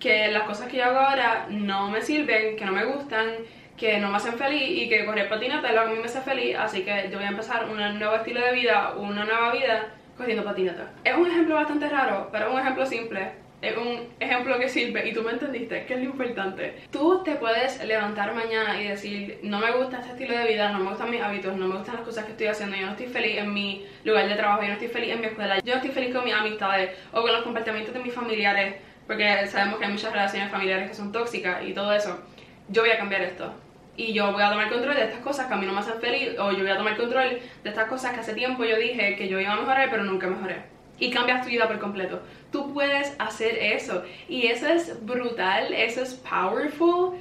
que 0.00 0.28
las 0.28 0.44
cosas 0.44 0.68
que 0.68 0.78
yo 0.78 0.86
hago 0.86 1.00
ahora 1.00 1.48
no 1.50 1.90
me 1.90 2.00
sirven, 2.00 2.56
que 2.56 2.64
no 2.64 2.72
me 2.72 2.86
gustan, 2.86 3.28
que 3.76 3.98
no 3.98 4.08
me 4.08 4.16
hacen 4.16 4.34
feliz 4.34 4.82
y 4.82 4.88
que 4.88 5.04
correr 5.04 5.28
patineta 5.28 5.68
es 5.68 5.74
lo 5.74 5.82
que 5.82 5.88
a 5.88 5.92
mí 5.92 5.98
me 5.98 6.04
hace 6.04 6.20
feliz, 6.20 6.56
así 6.56 6.82
que 6.82 7.08
yo 7.10 7.18
voy 7.18 7.26
a 7.26 7.30
empezar 7.30 7.68
un 7.68 7.98
nuevo 7.98 8.14
estilo 8.14 8.40
de 8.40 8.52
vida, 8.52 8.94
una 8.96 9.24
nueva 9.24 9.52
vida 9.52 9.88
corriendo 10.16 10.44
patineta. 10.44 10.90
Es 11.02 11.16
un 11.16 11.26
ejemplo 11.26 11.56
bastante 11.56 11.88
raro, 11.88 12.28
pero 12.30 12.46
es 12.46 12.54
un 12.54 12.60
ejemplo 12.60 12.86
simple. 12.86 13.44
Es 13.62 13.74
un 13.78 14.08
ejemplo 14.20 14.58
que 14.58 14.68
sirve 14.68 15.08
y 15.08 15.14
tú 15.14 15.22
me 15.22 15.32
entendiste, 15.32 15.86
que 15.86 15.94
es 15.94 16.00
lo 16.00 16.04
importante. 16.04 16.82
Tú 16.90 17.22
te 17.24 17.36
puedes 17.36 17.82
levantar 17.82 18.34
mañana 18.34 18.78
y 18.78 18.88
decir, 18.88 19.38
no 19.42 19.58
me 19.58 19.72
gusta 19.72 20.00
este 20.00 20.10
estilo 20.10 20.36
de 20.36 20.46
vida, 20.48 20.70
no 20.70 20.80
me 20.80 20.90
gustan 20.90 21.10
mis 21.10 21.22
hábitos, 21.22 21.56
no 21.56 21.66
me 21.66 21.76
gustan 21.76 21.94
las 21.94 22.04
cosas 22.04 22.26
que 22.26 22.32
estoy 22.32 22.48
haciendo, 22.48 22.76
yo 22.76 22.84
no 22.84 22.92
estoy 22.92 23.06
feliz 23.06 23.38
en 23.38 23.54
mi 23.54 23.86
lugar 24.04 24.28
de 24.28 24.34
trabajo, 24.34 24.60
yo 24.60 24.68
no 24.68 24.74
estoy 24.74 24.88
feliz 24.88 25.14
en 25.14 25.20
mi 25.20 25.26
escuela, 25.28 25.58
yo 25.60 25.72
no 25.72 25.76
estoy 25.76 25.92
feliz 25.92 26.14
con 26.14 26.26
mis 26.26 26.34
amistades 26.34 26.90
o 27.10 27.22
con 27.22 27.32
los 27.32 27.42
comportamientos 27.42 27.94
de 27.94 28.00
mis 28.00 28.12
familiares, 28.12 28.74
porque 29.06 29.46
sabemos 29.46 29.78
que 29.78 29.86
hay 29.86 29.92
muchas 29.92 30.12
relaciones 30.12 30.50
familiares 30.50 30.90
que 30.90 30.94
son 30.94 31.10
tóxicas 31.10 31.64
y 31.64 31.72
todo 31.72 31.94
eso 31.94 32.22
yo 32.68 32.82
voy 32.82 32.90
a 32.90 32.98
cambiar 32.98 33.22
esto. 33.22 33.52
Y 33.96 34.12
yo 34.12 34.32
voy 34.32 34.42
a 34.42 34.50
tomar 34.50 34.68
control 34.70 34.96
de 34.96 35.04
estas 35.04 35.20
cosas 35.20 35.46
que 35.46 35.54
a 35.54 35.56
mí 35.56 35.66
no 35.66 35.72
me 35.72 35.80
hacen 35.80 36.00
feliz, 36.00 36.30
o 36.38 36.50
yo 36.50 36.58
voy 36.58 36.70
a 36.70 36.76
tomar 36.76 36.96
control 36.96 37.38
de 37.62 37.68
estas 37.68 37.88
cosas 37.88 38.12
que 38.12 38.20
hace 38.20 38.34
tiempo 38.34 38.64
yo 38.64 38.76
dije 38.76 39.16
que 39.16 39.28
yo 39.28 39.38
iba 39.38 39.52
a 39.52 39.56
mejorar, 39.56 39.88
pero 39.90 40.02
nunca 40.02 40.26
mejoré. 40.26 40.62
Y 40.98 41.10
cambias 41.10 41.42
tu 41.42 41.48
vida 41.48 41.68
por 41.68 41.78
completo. 41.78 42.20
Tú 42.50 42.72
puedes 42.72 43.14
hacer 43.18 43.56
eso. 43.58 44.04
Y 44.28 44.46
eso 44.46 44.66
es 44.68 45.04
brutal, 45.04 45.72
eso 45.72 46.02
es 46.02 46.14
powerful, 46.14 47.18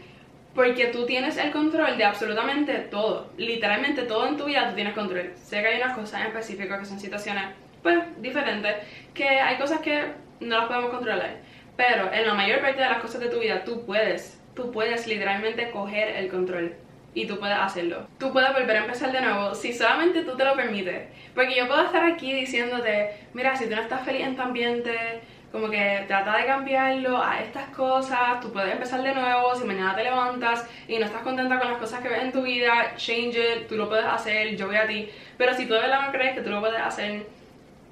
porque 0.55 0.87
tú 0.87 1.05
tienes 1.05 1.37
el 1.37 1.51
control 1.51 1.97
de 1.97 2.05
absolutamente 2.05 2.73
todo. 2.79 3.29
Literalmente 3.37 4.03
todo 4.03 4.27
en 4.27 4.37
tu 4.37 4.45
vida 4.45 4.69
tú 4.69 4.75
tienes 4.75 4.93
control. 4.93 5.33
Sé 5.35 5.61
que 5.61 5.67
hay 5.67 5.81
unas 5.81 5.95
cosas 5.95 6.21
en 6.21 6.27
específico 6.27 6.77
que 6.77 6.85
son 6.85 6.99
situaciones, 6.99 7.45
pues, 7.81 7.99
diferentes, 8.21 8.75
que 9.13 9.27
hay 9.27 9.57
cosas 9.57 9.79
que 9.81 10.13
no 10.39 10.57
las 10.57 10.65
podemos 10.67 10.91
controlar. 10.91 11.37
Pero 11.75 12.11
en 12.13 12.27
la 12.27 12.33
mayor 12.33 12.61
parte 12.61 12.81
de 12.81 12.89
las 12.89 13.01
cosas 13.01 13.21
de 13.21 13.29
tu 13.29 13.39
vida 13.39 13.63
tú 13.63 13.85
puedes 13.85 14.42
tú 14.55 14.72
puedes 14.72 15.07
literalmente 15.07 15.72
coger 15.72 16.10
el 16.15 16.29
control 16.29 16.75
y 17.13 17.27
tú 17.27 17.39
puedes 17.39 17.57
hacerlo. 17.57 18.07
Tú 18.17 18.31
puedes 18.31 18.53
volver 18.53 18.77
a 18.77 18.81
empezar 18.81 19.12
de 19.12 19.22
nuevo 19.22 19.53
si 19.53 19.74
solamente 19.74 20.24
tú 20.24 20.36
te 20.36 20.45
lo 20.45 20.55
permites. 20.55 21.07
Porque 21.36 21.55
yo 21.55 21.67
puedo 21.67 21.83
estar 21.83 22.03
aquí 22.03 22.33
diciéndote, 22.33 23.10
mira, 23.33 23.55
si 23.55 23.67
tú 23.67 23.75
no 23.75 23.81
estás 23.81 24.03
feliz 24.03 24.24
en 24.25 24.36
tu 24.36 24.41
ambiente, 24.41 25.22
como 25.51 25.69
que 25.69 26.05
trata 26.07 26.38
de 26.38 26.45
cambiarlo 26.45 27.22
a 27.22 27.39
estas 27.39 27.69
cosas, 27.69 28.39
tú 28.41 28.51
puedes 28.51 28.74
empezar 28.74 29.03
de 29.03 29.13
nuevo, 29.13 29.55
si 29.55 29.63
mañana 29.65 29.95
te 29.95 30.03
levantas 30.03 30.67
y 30.88 30.98
no 30.98 31.05
estás 31.05 31.22
contenta 31.22 31.60
con 31.60 31.69
las 31.69 31.77
cosas 31.77 32.01
que 32.01 32.10
ves 32.10 32.24
en 32.24 32.31
tu 32.31 32.41
vida, 32.41 32.93
change 32.95 33.38
it, 33.38 33.67
tú 33.67 33.75
lo 33.75 33.88
puedes 33.88 34.05
hacer, 34.05 34.55
yo 34.55 34.65
voy 34.65 34.77
a 34.77 34.88
ti. 34.88 35.10
Pero 35.38 35.53
si 35.53 35.67
tú 35.67 35.74
de 35.75 35.81
verdad 35.81 36.07
no 36.07 36.12
crees 36.12 36.33
que 36.33 36.41
tú 36.41 36.50
lo 36.50 36.60
puedes 36.60 36.81
hacer, 36.81 37.27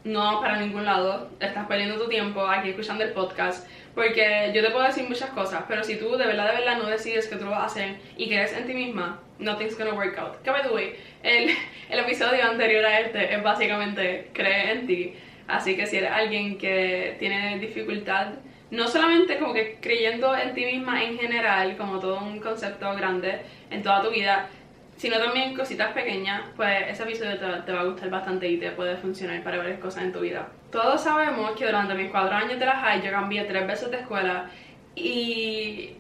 no 0.04 0.42
para 0.42 0.58
ningún 0.58 0.86
lado, 0.86 1.30
estás 1.40 1.68
perdiendo 1.68 2.02
tu 2.02 2.10
tiempo 2.10 2.48
aquí 2.48 2.70
escuchando 2.70 3.04
el 3.04 3.12
podcast 3.12 3.68
porque 3.94 4.52
yo 4.54 4.64
te 4.64 4.72
puedo 4.72 4.86
decir 4.86 5.08
muchas 5.08 5.30
cosas, 5.32 5.64
pero 5.68 5.84
si 5.84 5.98
tú 5.98 6.16
de 6.18 6.26
verdad, 6.26 6.52
de 6.52 6.60
verdad 6.60 6.78
no 6.78 6.86
decides 6.86 7.28
que 7.28 7.36
tú 7.36 7.46
lo 7.46 7.52
vas 7.52 7.64
a 7.64 7.66
hacer 7.66 7.96
y 8.18 8.28
crees 8.28 8.54
en 8.54 8.66
ti 8.66 8.74
misma, 8.74 9.20
nothing's 9.40 9.78
gonna 9.78 9.94
work 9.94 10.18
out. 10.18 10.42
Que 10.44 10.52
by 10.52 10.62
the 10.62 10.70
way, 10.70 10.96
el, 11.24 11.50
el 11.90 12.00
episodio 12.00 12.44
anterior 12.44 12.86
a 12.86 13.00
este 13.02 13.34
es 13.34 13.44
básicamente 13.44 14.30
cree 14.34 14.72
en 14.72 14.88
ti. 14.88 15.14
Así 15.48 15.76
que 15.76 15.86
si 15.86 15.98
eres 15.98 16.12
alguien 16.12 16.58
que 16.58 17.16
tiene 17.20 17.60
dificultad, 17.60 18.28
no 18.70 18.88
solamente 18.88 19.38
como 19.38 19.54
que 19.54 19.78
creyendo 19.82 20.36
en 20.36 20.54
ti 20.54 20.66
misma 20.66 21.04
en 21.04 21.20
general, 21.20 21.76
como 21.76 22.00
todo 22.00 22.20
un 22.20 22.40
concepto 22.40 22.96
grande 22.96 23.42
en 23.70 23.84
toda 23.84 24.02
tu 24.02 24.12
vida, 24.12 24.48
sino 25.02 25.18
también 25.18 25.56
cositas 25.56 25.94
pequeñas, 25.94 26.44
pues 26.56 26.84
ese 26.90 27.02
episodio 27.02 27.36
te, 27.40 27.72
va 27.72 27.80
a 27.80 27.86
gustar 27.86 28.12
bastante 28.12 28.48
y 28.48 28.58
te 28.58 28.70
puede 28.70 28.96
funcionar 28.98 29.42
para 29.42 29.58
varias 29.58 29.80
cosas 29.80 30.04
en 30.04 30.14
tu 30.14 30.20
vida. 30.20 30.48
Todos 30.72 31.02
sabemos 31.02 31.54
que 31.58 31.66
durante 31.66 31.96
mis 31.96 32.12
cuatro 32.12 32.36
años 32.36 32.60
de 32.60 32.66
la 32.68 32.76
high 32.76 33.02
yo 33.02 33.10
cambié 33.10 33.46
tres 33.46 33.66
veces 33.66 33.90
de 33.90 33.98
escuela 33.98 34.46
y 34.94 35.96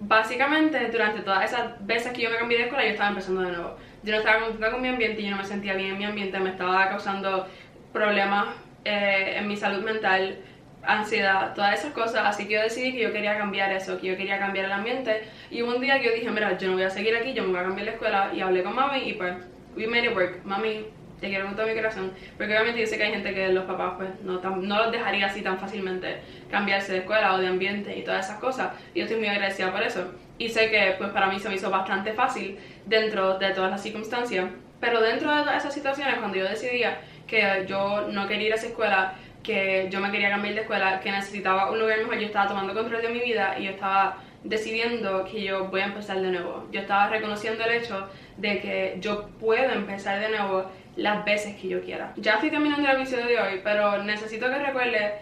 básicamente 0.00 0.88
durante 0.90 1.20
todas 1.20 1.44
esas 1.44 1.86
veces 1.86 2.14
que 2.14 2.22
yo 2.22 2.30
me 2.30 2.38
cambié 2.38 2.56
de 2.56 2.64
escuela 2.64 2.86
yo 2.86 2.92
estaba 2.92 3.10
empezando 3.10 3.42
de 3.42 3.52
nuevo. 3.52 3.76
Yo 4.02 4.12
no 4.12 4.18
estaba 4.20 4.40
contenta 4.40 4.70
con 4.70 4.80
mi 4.80 4.88
ambiente, 4.88 5.22
yo 5.22 5.32
no 5.32 5.36
me 5.36 5.44
sentía 5.44 5.74
bien 5.74 5.90
en 5.90 5.98
mi 5.98 6.04
ambiente, 6.06 6.38
me 6.38 6.48
estaba 6.48 6.88
causando 6.88 7.46
problemas 7.92 8.46
eh, 8.86 9.34
en 9.36 9.48
mi 9.48 9.58
salud 9.58 9.84
mental 9.84 10.38
ansiedad, 10.86 11.54
todas 11.54 11.78
esas 11.78 11.92
cosas, 11.92 12.22
así 12.24 12.46
que 12.46 12.54
yo 12.54 12.62
decidí 12.62 12.92
que 12.92 13.00
yo 13.00 13.12
quería 13.12 13.36
cambiar 13.36 13.72
eso, 13.72 14.00
que 14.00 14.08
yo 14.08 14.16
quería 14.16 14.38
cambiar 14.38 14.66
el 14.66 14.72
ambiente. 14.72 15.24
Y 15.50 15.62
un 15.62 15.80
día 15.80 15.98
que 16.00 16.06
yo 16.06 16.12
dije, 16.12 16.30
mira, 16.30 16.56
yo 16.56 16.68
no 16.68 16.74
voy 16.74 16.84
a 16.84 16.90
seguir 16.90 17.16
aquí, 17.16 17.32
yo 17.32 17.42
me 17.42 17.50
voy 17.50 17.60
a 17.60 17.64
cambiar 17.64 17.86
la 17.86 17.92
escuela 17.92 18.30
y 18.34 18.40
hablé 18.40 18.62
con 18.62 18.74
mami 18.74 19.08
y 19.08 19.12
pues, 19.14 19.34
we 19.76 19.86
made 19.86 20.06
it 20.06 20.16
work, 20.16 20.44
mami, 20.44 20.86
te 21.20 21.28
quiero 21.28 21.46
con 21.46 21.56
todo 21.56 21.66
mi 21.66 21.74
corazón, 21.74 22.12
porque 22.36 22.52
obviamente 22.52 22.80
yo 22.80 22.86
sé 22.86 22.98
que 22.98 23.04
hay 23.04 23.12
gente 23.12 23.34
que 23.34 23.48
los 23.48 23.64
papás 23.64 23.94
pues 23.96 24.08
no, 24.22 24.38
no 24.40 24.82
los 24.82 24.92
dejaría 24.92 25.26
así 25.26 25.42
tan 25.42 25.58
fácilmente 25.58 26.18
cambiarse 26.50 26.92
de 26.92 26.98
escuela 26.98 27.34
o 27.34 27.38
de 27.38 27.46
ambiente 27.46 27.96
y 27.96 28.02
todas 28.02 28.26
esas 28.26 28.38
cosas. 28.38 28.72
Y 28.94 28.98
yo 28.98 29.04
estoy 29.04 29.18
muy 29.18 29.28
agradecida 29.28 29.72
por 29.72 29.82
eso. 29.82 30.12
Y 30.38 30.50
sé 30.50 30.70
que 30.70 30.94
pues 30.98 31.10
para 31.10 31.28
mí 31.28 31.40
se 31.40 31.48
me 31.48 31.54
hizo 31.54 31.70
bastante 31.70 32.12
fácil 32.12 32.58
dentro 32.84 33.38
de 33.38 33.50
todas 33.50 33.70
las 33.70 33.82
circunstancias, 33.82 34.50
pero 34.78 35.00
dentro 35.00 35.34
de 35.34 35.42
todas 35.42 35.56
esas 35.56 35.72
situaciones 35.72 36.18
cuando 36.18 36.36
yo 36.36 36.44
decidía 36.44 36.98
que 37.26 37.64
yo 37.66 38.08
no 38.08 38.28
quería 38.28 38.48
ir 38.48 38.52
a 38.52 38.56
esa 38.56 38.66
escuela 38.66 39.14
que 39.46 39.86
yo 39.90 40.00
me 40.00 40.10
quería 40.10 40.30
cambiar 40.30 40.54
de 40.54 40.60
escuela, 40.62 40.98
que 40.98 41.12
necesitaba 41.12 41.70
un 41.70 41.78
lugar 41.78 41.98
mejor, 42.00 42.18
yo 42.18 42.26
estaba 42.26 42.48
tomando 42.48 42.74
control 42.74 43.00
de 43.00 43.08
mi 43.10 43.20
vida 43.20 43.56
y 43.56 43.64
yo 43.64 43.70
estaba 43.70 44.18
decidiendo 44.42 45.24
que 45.24 45.44
yo 45.44 45.66
voy 45.66 45.82
a 45.82 45.84
empezar 45.84 46.20
de 46.20 46.30
nuevo. 46.32 46.66
Yo 46.72 46.80
estaba 46.80 47.08
reconociendo 47.08 47.64
el 47.64 47.74
hecho 47.74 48.08
de 48.36 48.58
que 48.58 48.96
yo 49.00 49.28
puedo 49.38 49.72
empezar 49.72 50.18
de 50.20 50.30
nuevo 50.30 50.68
las 50.96 51.24
veces 51.24 51.54
que 51.56 51.68
yo 51.68 51.80
quiera. 51.80 52.12
Ya 52.16 52.34
estoy 52.34 52.50
terminando 52.50 52.88
el 52.88 52.96
episodio 52.96 53.26
de 53.26 53.40
hoy, 53.40 53.60
pero 53.62 54.02
necesito 54.02 54.46
que 54.48 54.58
recuerdes 54.58 55.12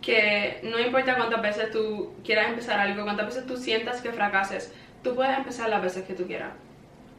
que 0.00 0.60
no 0.62 0.78
importa 0.78 1.16
cuántas 1.16 1.42
veces 1.42 1.70
tú 1.72 2.14
quieras 2.24 2.48
empezar 2.48 2.78
algo, 2.78 3.02
cuántas 3.02 3.26
veces 3.26 3.46
tú 3.46 3.56
sientas 3.56 4.00
que 4.02 4.12
fracases, 4.12 4.72
tú 5.02 5.16
puedes 5.16 5.36
empezar 5.36 5.68
las 5.68 5.82
veces 5.82 6.04
que 6.04 6.14
tú 6.14 6.26
quieras. 6.26 6.52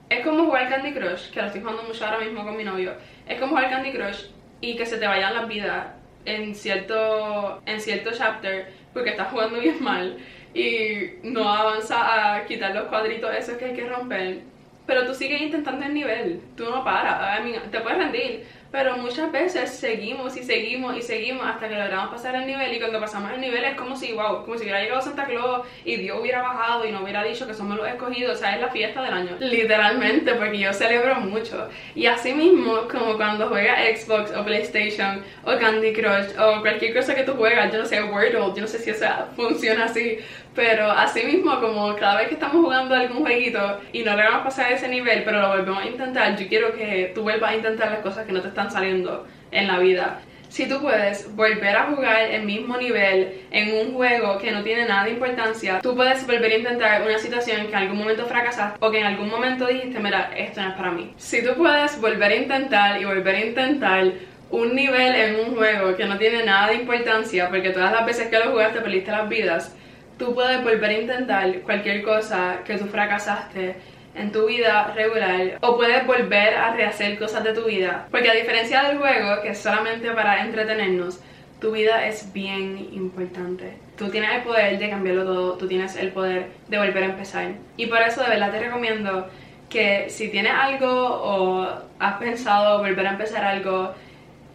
Es 0.08 0.24
como 0.24 0.46
jugar 0.46 0.70
Candy 0.70 0.94
Crush, 0.94 1.32
que 1.32 1.42
lo 1.42 1.48
estoy 1.48 1.62
jugando 1.62 1.84
mucho 1.84 2.06
ahora 2.06 2.20
mismo 2.20 2.46
con 2.46 2.56
mi 2.56 2.64
novio. 2.64 2.94
Es 3.28 3.40
como 3.40 3.56
jugar 3.56 3.72
Candy 3.72 3.92
Crush 3.92 4.28
y 4.62 4.78
que 4.78 4.86
se 4.86 4.98
te 4.98 5.08
vayan 5.08 5.34
las 5.34 5.48
vidas 5.48 5.88
en 6.26 6.56
cierto, 6.56 7.62
en 7.66 7.80
cierto 7.80 8.12
chapter 8.14 8.68
porque 8.94 9.12
estás 9.12 9.32
jugando 9.32 9.60
bien 9.60 9.84
mal 9.84 10.18
y 10.54 11.20
no 11.24 11.50
avanza 11.50 12.36
a 12.36 12.46
quitar 12.46 12.74
los 12.74 12.86
cuadritos 12.86 13.30
esos 13.36 13.58
que 13.58 13.66
hay 13.66 13.74
que 13.74 13.86
romper. 13.86 14.40
Pero 14.88 15.06
tú 15.06 15.14
sigues 15.14 15.42
intentando 15.42 15.86
el 15.86 15.94
nivel, 15.94 16.42
tú 16.56 16.66
no 16.66 16.84
paras, 16.84 17.42
te 17.72 17.80
puedes 17.82 17.98
rendir, 17.98 18.46
pero 18.72 18.98
muchas 18.98 19.32
veces 19.32 19.70
seguimos 19.70 20.36
y 20.36 20.44
seguimos 20.44 20.98
y 20.98 21.02
seguimos 21.02 21.46
hasta 21.46 21.70
que 21.70 21.76
logramos 21.76 22.10
pasar 22.10 22.36
el 22.36 22.46
nivel 22.46 22.74
y 22.74 22.80
cuando 22.80 23.00
pasamos 23.00 23.32
el 23.32 23.42
nivel 23.42 23.64
es 23.64 23.76
como 23.76 23.96
si, 23.96 24.12
wow, 24.14 24.44
como 24.44 24.58
si 24.58 24.64
hubiera 24.64 24.82
llegado 24.82 25.02
Santa 25.02 25.26
Claus 25.26 25.66
y 25.84 25.96
Dios 25.98 26.18
hubiera 26.20 26.42
bajado 26.42 26.86
y 26.86 26.92
no 26.92 27.02
hubiera 27.02 27.24
dicho 27.24 27.48
que 27.48 27.54
somos 27.54 27.78
los 27.78 27.88
escogidos, 27.88 28.36
o 28.36 28.40
sea, 28.40 28.56
es 28.56 28.62
la 28.62 28.70
fiesta 28.70 29.02
del 29.02 29.14
año. 29.14 29.38
Literalmente, 29.40 30.34
porque 30.34 30.60
yo 30.60 30.74
celebro 30.74 31.16
mucho. 31.16 31.70
Y 31.96 32.06
así 32.06 32.34
mismo, 32.34 32.88
como 32.92 33.16
cuando 33.16 33.48
juegas 33.48 33.80
Xbox 34.00 34.32
o 34.36 34.44
PlayStation 34.44 35.24
o 35.44 35.58
Candy 35.58 35.94
Crush 35.94 36.38
o 36.38 36.62
cualquier 36.62 36.96
cosa 36.96 37.16
que 37.16 37.24
tú 37.24 37.34
juegas, 37.34 37.72
yo 37.72 37.80
no 37.80 37.86
sé, 37.86 38.04
Wordle, 38.04 38.54
yo 38.56 38.62
no 38.62 38.68
sé 38.68 38.80
si 38.80 38.90
eso 38.90 39.06
funciona 39.36 39.86
así, 39.86 40.20
pero 40.56 40.90
así 40.90 41.24
mismo, 41.24 41.60
como 41.60 41.96
cada 41.96 42.18
vez 42.18 42.30
que 42.30 42.36
estamos 42.36 42.56
jugando 42.58 42.96
algún 42.96 43.20
jueguito 43.20 43.80
y 43.92 44.04
no 44.04 44.12
logramos 44.12 44.44
pasar 44.44 44.72
ese 44.72 44.88
nivel, 44.88 45.24
pero 45.24 45.42
lo 45.42 45.50
volvemos 45.50 45.84
a 45.84 45.86
intentar, 45.86 46.38
yo 46.38 46.48
quiero 46.48 46.74
que 46.74 47.12
tú 47.14 47.24
vuelvas 47.24 47.52
a 47.52 47.56
intentar 47.56 47.92
las 47.92 48.00
cosas 48.00 48.26
que 48.26 48.32
no 48.32 48.42
te 48.42 48.48
están 48.48 48.65
saliendo 48.72 49.26
en 49.52 49.68
la 49.68 49.80
vida. 49.80 50.22
Si 50.50 50.70
tú 50.70 50.80
puedes 50.80 51.36
volver 51.36 51.76
a 51.76 51.88
jugar 51.88 52.32
el 52.32 52.44
mismo 52.44 52.78
nivel 52.78 53.42
en 53.52 53.88
un 53.88 53.94
juego 53.94 54.38
que 54.38 54.52
no 54.52 54.64
tiene 54.64 54.86
nada 54.86 55.04
de 55.04 55.12
importancia, 55.12 55.82
tú 55.82 55.96
puedes 55.96 56.26
volver 56.26 56.50
a 56.50 56.56
intentar 56.56 57.02
una 57.02 57.20
situación 57.20 57.68
que 57.68 57.74
en 57.74 57.76
algún 57.76 57.98
momento 57.98 58.26
fracasaste 58.26 58.78
o 58.80 58.90
que 58.90 59.00
en 59.00 59.06
algún 59.06 59.30
momento 59.30 59.68
dijiste, 59.68 60.00
mira, 60.00 60.32
esto 60.38 60.62
no 60.62 60.70
es 60.70 60.76
para 60.76 60.92
mí. 60.92 61.14
Si 61.18 61.44
tú 61.44 61.56
puedes 61.56 62.00
volver 62.00 62.32
a 62.32 62.36
intentar 62.36 63.02
y 63.02 63.04
volver 63.04 63.36
a 63.36 63.46
intentar 63.46 64.12
un 64.50 64.76
nivel 64.76 65.16
en 65.16 65.40
un 65.42 65.56
juego 65.56 65.96
que 65.98 66.06
no 66.06 66.18
tiene 66.18 66.46
nada 66.46 66.68
de 66.68 66.76
importancia, 66.76 67.50
porque 67.50 67.72
todas 67.72 67.92
las 67.92 68.06
veces 68.06 68.28
que 68.28 68.40
lo 68.40 68.52
jugaste 68.52 68.80
perdiste 68.80 69.12
las 69.12 69.28
vidas, 69.28 69.76
tú 70.18 70.34
puedes 70.34 70.64
volver 70.64 70.90
a 70.90 70.94
intentar 71.02 71.60
cualquier 71.62 72.04
cosa 72.04 72.60
que 72.64 72.78
tú 72.78 72.86
fracasaste 72.86 73.76
en 74.16 74.32
tu 74.32 74.48
vida 74.48 74.94
regular 74.96 75.58
o 75.62 75.76
puedes 75.76 76.06
volver 76.08 76.56
a 76.56 76.74
rehacer 76.74 77.20
cosas 77.20 77.44
de 77.44 77.54
tu 77.54 77.66
vida. 77.66 78.08
Porque 78.12 78.30
a 78.30 78.34
diferencia 78.34 78.84
del 78.84 78.98
juego, 78.98 79.42
que 79.42 79.50
es 79.50 79.58
solamente 79.60 80.10
para 80.12 80.44
entretenernos, 80.44 81.20
tu 81.60 81.72
vida 81.72 82.06
es 82.06 82.32
bien 82.34 82.90
importante. 82.92 83.78
Tú 83.98 84.10
tienes 84.10 84.32
el 84.36 84.44
poder 84.44 84.78
de 84.78 84.90
cambiarlo 84.90 85.24
todo, 85.24 85.58
tú 85.58 85.68
tienes 85.68 85.96
el 85.96 86.12
poder 86.12 86.48
de 86.68 86.78
volver 86.78 87.04
a 87.04 87.08
empezar. 87.08 87.54
Y 87.78 87.88
por 87.88 88.02
eso 88.02 88.24
de 88.24 88.30
verdad 88.30 88.52
te 88.52 88.60
recomiendo 88.60 89.28
que 89.70 90.10
si 90.10 90.30
tienes 90.30 90.54
algo 90.54 90.88
o 90.88 91.68
has 92.00 92.18
pensado 92.18 92.80
volver 92.80 93.08
a 93.08 93.12
empezar 93.12 93.44
algo, 93.44 93.94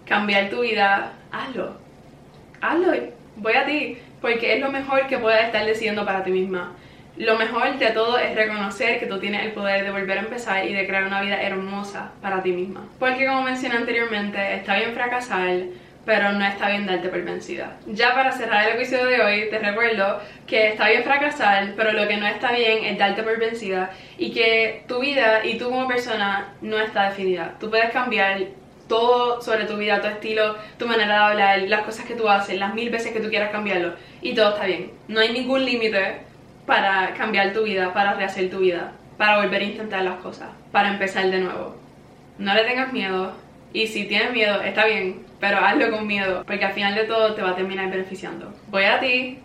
cambiar 0.06 0.50
tu 0.50 0.60
vida, 0.60 1.12
hazlo. 1.32 1.74
Hazlo, 2.60 2.92
voy 3.36 3.54
a 3.54 3.64
ti, 3.64 3.98
porque 4.20 4.54
es 4.54 4.60
lo 4.60 4.70
mejor 4.70 5.06
que 5.06 5.18
puedes 5.18 5.44
estar 5.44 5.64
decidiendo 5.64 6.04
para 6.04 6.22
ti 6.22 6.30
misma. 6.30 6.74
Lo 7.20 7.36
mejor 7.36 7.78
de 7.78 7.90
todo 7.90 8.18
es 8.18 8.34
reconocer 8.34 8.98
que 8.98 9.04
tú 9.04 9.18
tienes 9.18 9.44
el 9.44 9.52
poder 9.52 9.84
de 9.84 9.90
volver 9.90 10.16
a 10.16 10.22
empezar 10.22 10.64
y 10.64 10.72
de 10.72 10.86
crear 10.86 11.04
una 11.04 11.20
vida 11.20 11.42
hermosa 11.42 12.12
para 12.22 12.42
ti 12.42 12.50
misma. 12.50 12.88
Porque 12.98 13.26
como 13.26 13.42
mencioné 13.42 13.76
anteriormente, 13.76 14.54
está 14.54 14.76
bien 14.76 14.94
fracasar, 14.94 15.54
pero 16.06 16.32
no 16.32 16.42
está 16.46 16.70
bien 16.70 16.86
darte 16.86 17.10
por 17.10 17.22
vencida. 17.22 17.76
Ya 17.88 18.14
para 18.14 18.32
cerrar 18.32 18.66
el 18.66 18.76
episodio 18.76 19.04
de 19.04 19.20
hoy, 19.20 19.50
te 19.50 19.58
recuerdo 19.58 20.18
que 20.46 20.68
está 20.68 20.88
bien 20.88 21.02
fracasar, 21.02 21.74
pero 21.76 21.92
lo 21.92 22.08
que 22.08 22.16
no 22.16 22.26
está 22.26 22.52
bien 22.52 22.84
es 22.84 22.96
darte 22.96 23.22
por 23.22 23.38
vencida 23.38 23.90
y 24.16 24.32
que 24.32 24.84
tu 24.88 25.00
vida 25.00 25.44
y 25.44 25.58
tú 25.58 25.68
como 25.68 25.86
persona 25.86 26.54
no 26.62 26.78
está 26.78 27.10
definida. 27.10 27.54
Tú 27.60 27.68
puedes 27.68 27.90
cambiar 27.90 28.44
todo 28.88 29.42
sobre 29.42 29.66
tu 29.66 29.76
vida, 29.76 30.00
tu 30.00 30.08
estilo, 30.08 30.56
tu 30.78 30.86
manera 30.86 31.16
de 31.16 31.32
hablar, 31.32 31.58
las 31.68 31.82
cosas 31.82 32.06
que 32.06 32.14
tú 32.14 32.30
haces, 32.30 32.58
las 32.58 32.72
mil 32.72 32.88
veces 32.88 33.12
que 33.12 33.20
tú 33.20 33.28
quieras 33.28 33.50
cambiarlo 33.50 33.92
y 34.22 34.34
todo 34.34 34.54
está 34.54 34.64
bien. 34.64 34.92
No 35.06 35.20
hay 35.20 35.34
ningún 35.34 35.66
límite 35.66 36.29
para 36.70 37.14
cambiar 37.14 37.52
tu 37.52 37.64
vida, 37.64 37.92
para 37.92 38.14
rehacer 38.14 38.48
tu 38.48 38.60
vida, 38.60 38.92
para 39.18 39.38
volver 39.38 39.60
a 39.60 39.64
intentar 39.64 40.02
las 40.04 40.20
cosas, 40.20 40.50
para 40.70 40.88
empezar 40.88 41.28
de 41.28 41.40
nuevo. 41.40 41.76
No 42.38 42.54
le 42.54 42.62
tengas 42.62 42.92
miedo 42.92 43.32
y 43.72 43.88
si 43.88 44.04
tienes 44.04 44.32
miedo, 44.32 44.62
está 44.62 44.86
bien, 44.86 45.26
pero 45.40 45.58
hazlo 45.58 45.90
con 45.90 46.06
miedo, 46.06 46.44
porque 46.46 46.64
al 46.64 46.72
final 46.72 46.94
de 46.94 47.04
todo 47.04 47.34
te 47.34 47.42
va 47.42 47.50
a 47.50 47.56
terminar 47.56 47.90
beneficiando. 47.90 48.54
Voy 48.68 48.84
a 48.84 49.00
ti, 49.00 49.40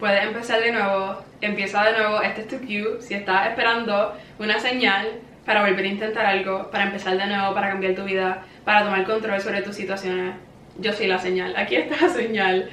puedes 0.00 0.20
empezar 0.24 0.60
de 0.60 0.72
nuevo, 0.72 1.22
empieza 1.40 1.84
de 1.84 1.96
nuevo, 1.96 2.22
este 2.22 2.40
es 2.40 2.48
tu 2.48 2.58
cue, 2.58 3.00
si 3.02 3.14
estás 3.14 3.50
esperando 3.50 4.18
una 4.40 4.58
señal 4.58 5.06
para 5.46 5.62
volver 5.62 5.84
a 5.84 5.88
intentar 5.88 6.26
algo, 6.26 6.72
para 6.72 6.86
empezar 6.86 7.16
de 7.16 7.26
nuevo, 7.26 7.54
para 7.54 7.68
cambiar 7.68 7.94
tu 7.94 8.02
vida, 8.02 8.42
para 8.64 8.82
tomar 8.82 9.04
control 9.04 9.40
sobre 9.40 9.62
tus 9.62 9.76
situaciones, 9.76 10.34
yo 10.76 10.92
soy 10.92 11.06
la 11.06 11.20
señal, 11.20 11.54
aquí 11.56 11.76
está 11.76 12.04
la 12.04 12.12
señal, 12.12 12.68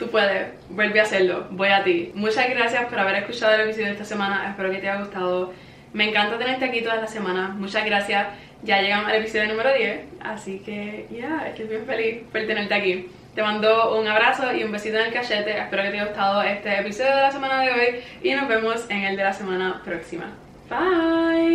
tú 0.00 0.10
puedes, 0.10 0.48
vuelve 0.70 0.98
a 0.98 1.04
hacerlo, 1.04 1.46
voy 1.50 1.68
a 1.68 1.84
ti. 1.84 2.10
Muchas 2.14 2.48
gracias 2.50 2.86
por 2.86 2.98
haber 2.98 3.16
escuchado 3.16 3.54
el 3.54 3.60
episodio 3.60 3.86
de 3.86 3.92
esta 3.92 4.04
semana, 4.04 4.48
espero 4.48 4.70
que 4.70 4.78
te 4.78 4.88
haya 4.88 5.00
gustado. 5.00 5.52
Me 5.92 6.08
encanta 6.08 6.38
tenerte 6.38 6.64
aquí 6.64 6.80
todas 6.80 7.00
las 7.00 7.12
semanas, 7.12 7.54
muchas 7.54 7.84
gracias. 7.84 8.26
Ya 8.62 8.80
llegamos 8.80 9.08
al 9.08 9.16
episodio 9.16 9.46
número 9.48 9.72
10, 9.72 10.00
así 10.22 10.58
que 10.60 11.06
ya, 11.10 11.46
estoy 11.48 11.66
bien 11.66 11.84
feliz 11.86 12.22
por 12.32 12.46
tenerte 12.46 12.74
aquí. 12.74 13.08
Te 13.34 13.42
mando 13.42 13.98
un 13.98 14.08
abrazo 14.08 14.52
y 14.54 14.64
un 14.64 14.72
besito 14.72 14.98
en 14.98 15.06
el 15.06 15.12
cachete. 15.12 15.56
Espero 15.56 15.82
que 15.84 15.90
te 15.90 15.96
haya 15.98 16.06
gustado 16.06 16.42
este 16.42 16.80
episodio 16.80 17.14
de 17.14 17.22
la 17.22 17.30
semana 17.30 17.60
de 17.62 17.70
hoy 17.70 18.00
y 18.22 18.34
nos 18.34 18.48
vemos 18.48 18.86
en 18.88 19.04
el 19.04 19.16
de 19.16 19.22
la 19.22 19.32
semana 19.32 19.80
próxima. 19.84 20.32
Bye. 20.68 21.50